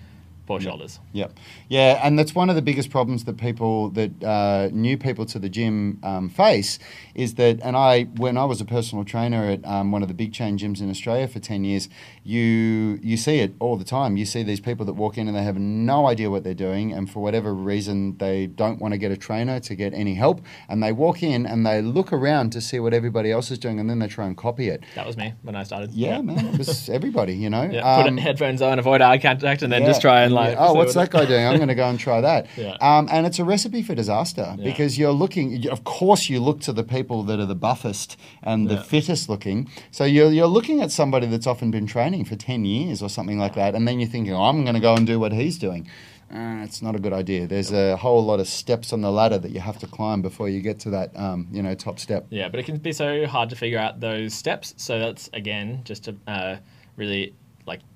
poor 0.46 0.60
shoulders. 0.60 1.00
Yep. 1.12 1.38
Yeah, 1.68 2.00
and 2.02 2.18
that's 2.18 2.34
one 2.34 2.50
of 2.50 2.56
the 2.56 2.62
biggest 2.62 2.90
problems 2.90 3.24
that 3.24 3.36
people 3.36 3.90
that 3.90 4.22
uh, 4.22 4.68
new 4.72 4.96
people 4.98 5.24
to 5.26 5.38
the 5.38 5.48
gym 5.48 5.98
um, 6.02 6.28
face 6.28 6.78
is 7.14 7.34
that. 7.34 7.60
And 7.62 7.76
I, 7.76 8.04
when 8.16 8.36
I 8.36 8.44
was 8.44 8.60
a 8.60 8.64
personal 8.64 9.04
trainer 9.04 9.44
at 9.44 9.64
um, 9.64 9.92
one 9.92 10.02
of 10.02 10.08
the 10.08 10.14
big 10.14 10.32
chain 10.32 10.58
gyms 10.58 10.80
in 10.80 10.90
Australia 10.90 11.28
for 11.28 11.38
ten 11.40 11.64
years, 11.64 11.88
you 12.22 12.98
you 13.02 13.16
see 13.16 13.40
it 13.40 13.54
all 13.60 13.76
the 13.76 13.84
time. 13.84 14.16
You 14.16 14.26
see 14.26 14.42
these 14.42 14.60
people 14.60 14.84
that 14.86 14.94
walk 14.94 15.18
in 15.18 15.28
and 15.28 15.36
they 15.36 15.42
have 15.42 15.58
no 15.58 16.06
idea 16.06 16.30
what 16.30 16.44
they're 16.44 16.54
doing, 16.54 16.92
and 16.92 17.10
for 17.10 17.20
whatever 17.20 17.54
reason 17.54 18.16
they 18.18 18.46
don't 18.46 18.80
want 18.80 18.92
to 18.92 18.98
get 18.98 19.10
a 19.10 19.16
trainer 19.16 19.60
to 19.60 19.74
get 19.74 19.94
any 19.94 20.14
help, 20.14 20.40
and 20.68 20.82
they 20.82 20.92
walk 20.92 21.22
in 21.22 21.46
and 21.46 21.66
they 21.66 21.80
look 21.82 22.12
around 22.12 22.50
to 22.50 22.60
see 22.60 22.80
what 22.80 22.92
everybody 22.92 23.30
else 23.30 23.50
is 23.50 23.58
doing, 23.58 23.80
and 23.80 23.88
then 23.88 23.98
they 23.98 24.08
try 24.08 24.26
and 24.26 24.36
copy 24.36 24.68
it. 24.68 24.82
That 24.94 25.06
was 25.06 25.16
me 25.16 25.32
when 25.42 25.56
I 25.56 25.62
started. 25.62 25.92
Yeah, 25.92 26.20
man, 26.20 26.46
it 26.46 26.58
was 26.58 26.88
everybody, 26.98 27.34
you 27.34 27.50
know. 27.50 27.62
Yeah, 27.62 28.02
put 28.02 28.08
Um, 28.08 28.16
headphones 28.18 28.60
on, 28.62 28.78
avoid 28.78 29.00
eye 29.00 29.18
contact, 29.18 29.62
and 29.62 29.72
then 29.72 29.82
yeah. 29.82 29.88
just 29.88 30.00
try 30.00 30.22
and 30.22 30.33
like. 30.34 30.56
oh, 30.58 30.72
see 30.72 30.78
what's 30.78 30.94
that 30.94 31.10
guy 31.10 31.24
doing? 31.24 31.46
I'm 31.46 31.56
going 31.56 31.68
to 31.68 31.74
go 31.74 31.88
and 31.88 31.98
try 31.98 32.20
that. 32.20 32.46
Yeah. 32.56 32.76
Um, 32.80 33.08
and 33.10 33.26
it's 33.26 33.38
a 33.38 33.44
recipe 33.44 33.82
for 33.82 33.94
disaster 33.94 34.54
Yeah. 34.58 34.64
because 34.64 34.98
you're 34.98 35.12
looking. 35.12 35.66
Of 35.68 35.84
course, 35.84 36.28
you 36.28 36.40
look 36.40 36.60
to 36.62 36.72
the 36.72 36.84
people 36.84 37.22
that 37.24 37.38
are 37.40 37.46
the 37.46 37.54
buffest 37.54 38.16
and 38.42 38.68
the 38.68 38.74
Yeah. 38.74 38.82
fittest 38.82 39.28
looking. 39.28 39.68
So 39.90 40.04
you're 40.04 40.30
you're 40.32 40.46
looking 40.58 40.80
at 40.80 40.90
somebody 40.90 41.26
that's 41.26 41.46
often 41.46 41.70
been 41.70 41.86
training 41.86 42.24
for 42.26 42.36
ten 42.36 42.64
years 42.64 43.02
or 43.02 43.08
something 43.08 43.38
like 43.38 43.54
that, 43.54 43.74
and 43.74 43.86
then 43.88 44.00
you're 44.00 44.08
thinking, 44.08 44.34
oh, 44.34 44.42
I'm 44.44 44.62
going 44.64 44.74
to 44.74 44.80
go 44.80 44.94
and 44.94 45.06
do 45.06 45.18
what 45.20 45.32
he's 45.32 45.58
doing. 45.58 45.88
Uh, 46.32 46.64
it's 46.64 46.80
not 46.82 46.96
a 46.96 46.98
good 46.98 47.12
idea. 47.12 47.46
There's 47.46 47.70
a 47.70 47.96
whole 47.96 48.24
lot 48.24 48.40
of 48.40 48.48
steps 48.48 48.92
on 48.92 49.02
the 49.02 49.10
ladder 49.12 49.38
that 49.38 49.52
you 49.52 49.60
have 49.60 49.78
to 49.80 49.86
climb 49.86 50.20
before 50.22 50.48
you 50.48 50.60
get 50.62 50.80
to 50.80 50.90
that, 50.90 51.16
um, 51.16 51.46
you 51.52 51.62
know, 51.62 51.74
top 51.74 51.98
step. 52.00 52.26
Yeah, 52.30 52.48
but 52.48 52.58
it 52.58 52.64
can 52.64 52.78
be 52.78 52.92
so 52.92 53.26
hard 53.26 53.50
to 53.50 53.56
figure 53.56 53.78
out 53.78 54.00
those 54.00 54.34
steps. 54.34 54.74
So 54.76 54.98
that's 54.98 55.28
again 55.32 55.82
just 55.84 56.04
to 56.04 56.16
uh, 56.26 56.56
really 56.96 57.34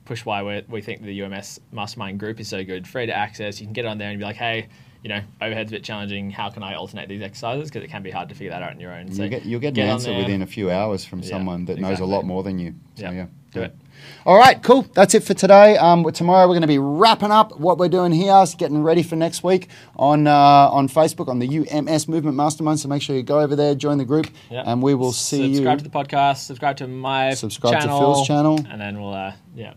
push 0.09 0.25
why 0.25 0.42
we 0.42 0.62
we 0.68 0.81
think 0.83 1.03
the 1.03 1.23
UMS 1.23 1.61
Mastermind 1.71 2.18
group 2.18 2.40
is 2.40 2.49
so 2.49 2.64
good, 2.64 2.88
free 2.88 3.07
to 3.07 3.14
access. 3.16 3.61
You 3.61 3.66
can 3.66 3.75
get 3.75 3.85
on 3.87 3.99
there 3.99 4.11
and 4.11 4.18
be 4.18 4.25
like, 4.25 4.37
hey, 4.37 4.68
you 5.05 5.09
know, 5.11 5.21
overhead's 5.40 5.71
a 5.71 5.75
bit 5.77 5.85
challenging. 5.85 6.31
How 6.31 6.51
can 6.51 6.62
I 6.64 6.75
alternate 6.75 7.09
these 7.09 7.23
exercises? 7.23 7.68
Because 7.71 7.85
it 7.85 7.88
can 7.90 8.03
be 8.03 8.11
hard 8.11 8.29
to 8.31 8.35
figure 8.35 8.51
that 8.51 8.62
out 8.62 8.71
on 8.73 8.81
your 8.81 8.92
own. 8.92 9.12
So 9.12 9.23
you 9.23 9.29
get 9.29 9.44
you'll 9.44 9.61
get, 9.61 9.75
get 9.75 9.85
an 9.85 9.90
answer 9.90 10.16
within 10.16 10.42
a 10.42 10.47
few 10.47 10.71
hours 10.71 11.05
from 11.05 11.21
Yeah, 11.21 11.29
someone 11.29 11.66
that 11.66 11.79
knows 11.79 12.01
a 12.01 12.05
lot 12.07 12.25
more 12.25 12.42
than 12.42 12.59
you. 12.59 12.75
So 12.97 13.05
Yeah, 13.05 13.12
yeah, 13.12 13.27
do 13.53 13.61
it. 13.62 13.77
All 14.25 14.38
right, 14.38 14.62
cool. 14.62 14.83
That's 14.94 15.14
it 15.14 15.25
for 15.25 15.35
today. 15.35 15.77
Um, 15.77 16.05
tomorrow 16.12 16.44
we're 16.47 16.55
going 16.55 16.62
to 16.62 16.68
be 16.68 16.79
wrapping 16.79 17.33
up 17.33 17.59
what 17.59 17.79
we're 17.79 17.88
doing 17.88 18.12
here, 18.12 18.44
getting 18.57 18.83
ready 18.85 19.03
for 19.03 19.16
next 19.16 19.42
week 19.42 19.68
on 19.97 20.27
uh, 20.27 20.33
on 20.79 20.88
Facebook 20.88 21.29
on 21.29 21.38
the 21.40 21.49
UMS 21.59 22.07
Movement 22.09 22.37
Mastermind. 22.37 22.79
So 22.81 22.88
make 22.88 23.03
sure 23.03 23.16
you 23.16 23.23
go 23.25 23.40
over 23.40 23.57
there, 23.57 23.75
join 23.75 23.99
the 23.99 24.05
group, 24.05 24.29
Yeah. 24.51 24.62
and 24.66 24.83
we 24.83 24.94
will 24.94 25.12
see 25.12 25.37
subscribe 25.37 25.51
you. 25.51 25.57
Subscribe 25.57 25.79
to 25.79 25.85
the 25.85 26.16
podcast, 26.16 26.37
subscribe 26.38 26.77
to 26.79 26.87
my 26.88 27.35
Subscribe 27.35 27.81
to 27.83 27.88
Phil's 27.88 28.27
channel. 28.27 28.64
and 28.71 28.81
then 28.81 29.01
we'll 29.01 29.14
uh, 29.14 29.33
yeah, 29.57 29.75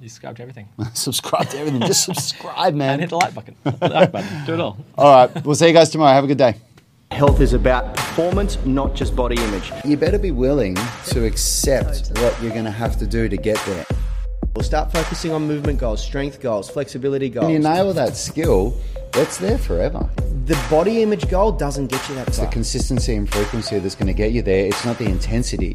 you 0.00 0.08
subscribe 0.08 0.36
to 0.36 0.42
everything 0.42 0.68
subscribe 0.94 1.48
to 1.50 1.58
everything. 1.58 1.80
Just 1.82 2.04
subscribe, 2.04 2.74
man. 2.82 2.94
and 2.94 3.00
hit 3.00 3.10
the 3.10 3.16
like 3.16 3.34
button. 3.34 3.56
the 3.64 3.88
like 3.88 4.12
button. 4.12 4.44
Do 4.46 4.54
it 4.54 4.60
all. 4.60 4.78
All 4.96 5.26
right, 5.26 5.44
we'll 5.44 5.54
see 5.54 5.66
you 5.68 5.72
guys 5.72 5.90
tomorrow. 5.90 6.12
Have 6.12 6.24
a 6.24 6.28
good 6.28 6.38
day. 6.38 6.54
Health 7.10 7.40
is 7.40 7.54
about 7.54 7.96
performance, 7.96 8.58
not 8.66 8.94
just 8.94 9.16
body 9.16 9.36
image. 9.42 9.72
You 9.84 9.96
better 9.96 10.18
be 10.18 10.30
willing 10.30 10.76
to 11.06 11.24
accept 11.24 12.10
what 12.20 12.40
you're 12.42 12.52
going 12.52 12.66
to 12.66 12.70
have 12.70 12.98
to 12.98 13.06
do 13.06 13.28
to 13.28 13.36
get 13.36 13.58
there. 13.66 13.86
We'll 14.54 14.64
start 14.64 14.92
focusing 14.92 15.32
on 15.32 15.46
movement 15.46 15.78
goals, 15.78 16.04
strength 16.04 16.40
goals, 16.40 16.68
flexibility 16.68 17.30
goals. 17.30 17.44
When 17.44 17.54
you 17.54 17.60
nail 17.60 17.92
that 17.94 18.16
skill, 18.16 18.76
that's 19.12 19.38
there 19.38 19.56
forever. 19.56 20.08
The 20.44 20.58
body 20.70 21.02
image 21.02 21.28
goal 21.30 21.52
doesn't 21.52 21.86
get 21.86 22.06
you 22.08 22.14
that 22.16 22.28
It's 22.28 22.38
the 22.38 22.46
consistency 22.46 23.14
and 23.14 23.30
frequency 23.30 23.78
that's 23.78 23.94
going 23.94 24.08
to 24.08 24.12
get 24.14 24.32
you 24.32 24.42
there. 24.42 24.66
It's 24.66 24.84
not 24.84 24.98
the 24.98 25.06
intensity. 25.06 25.74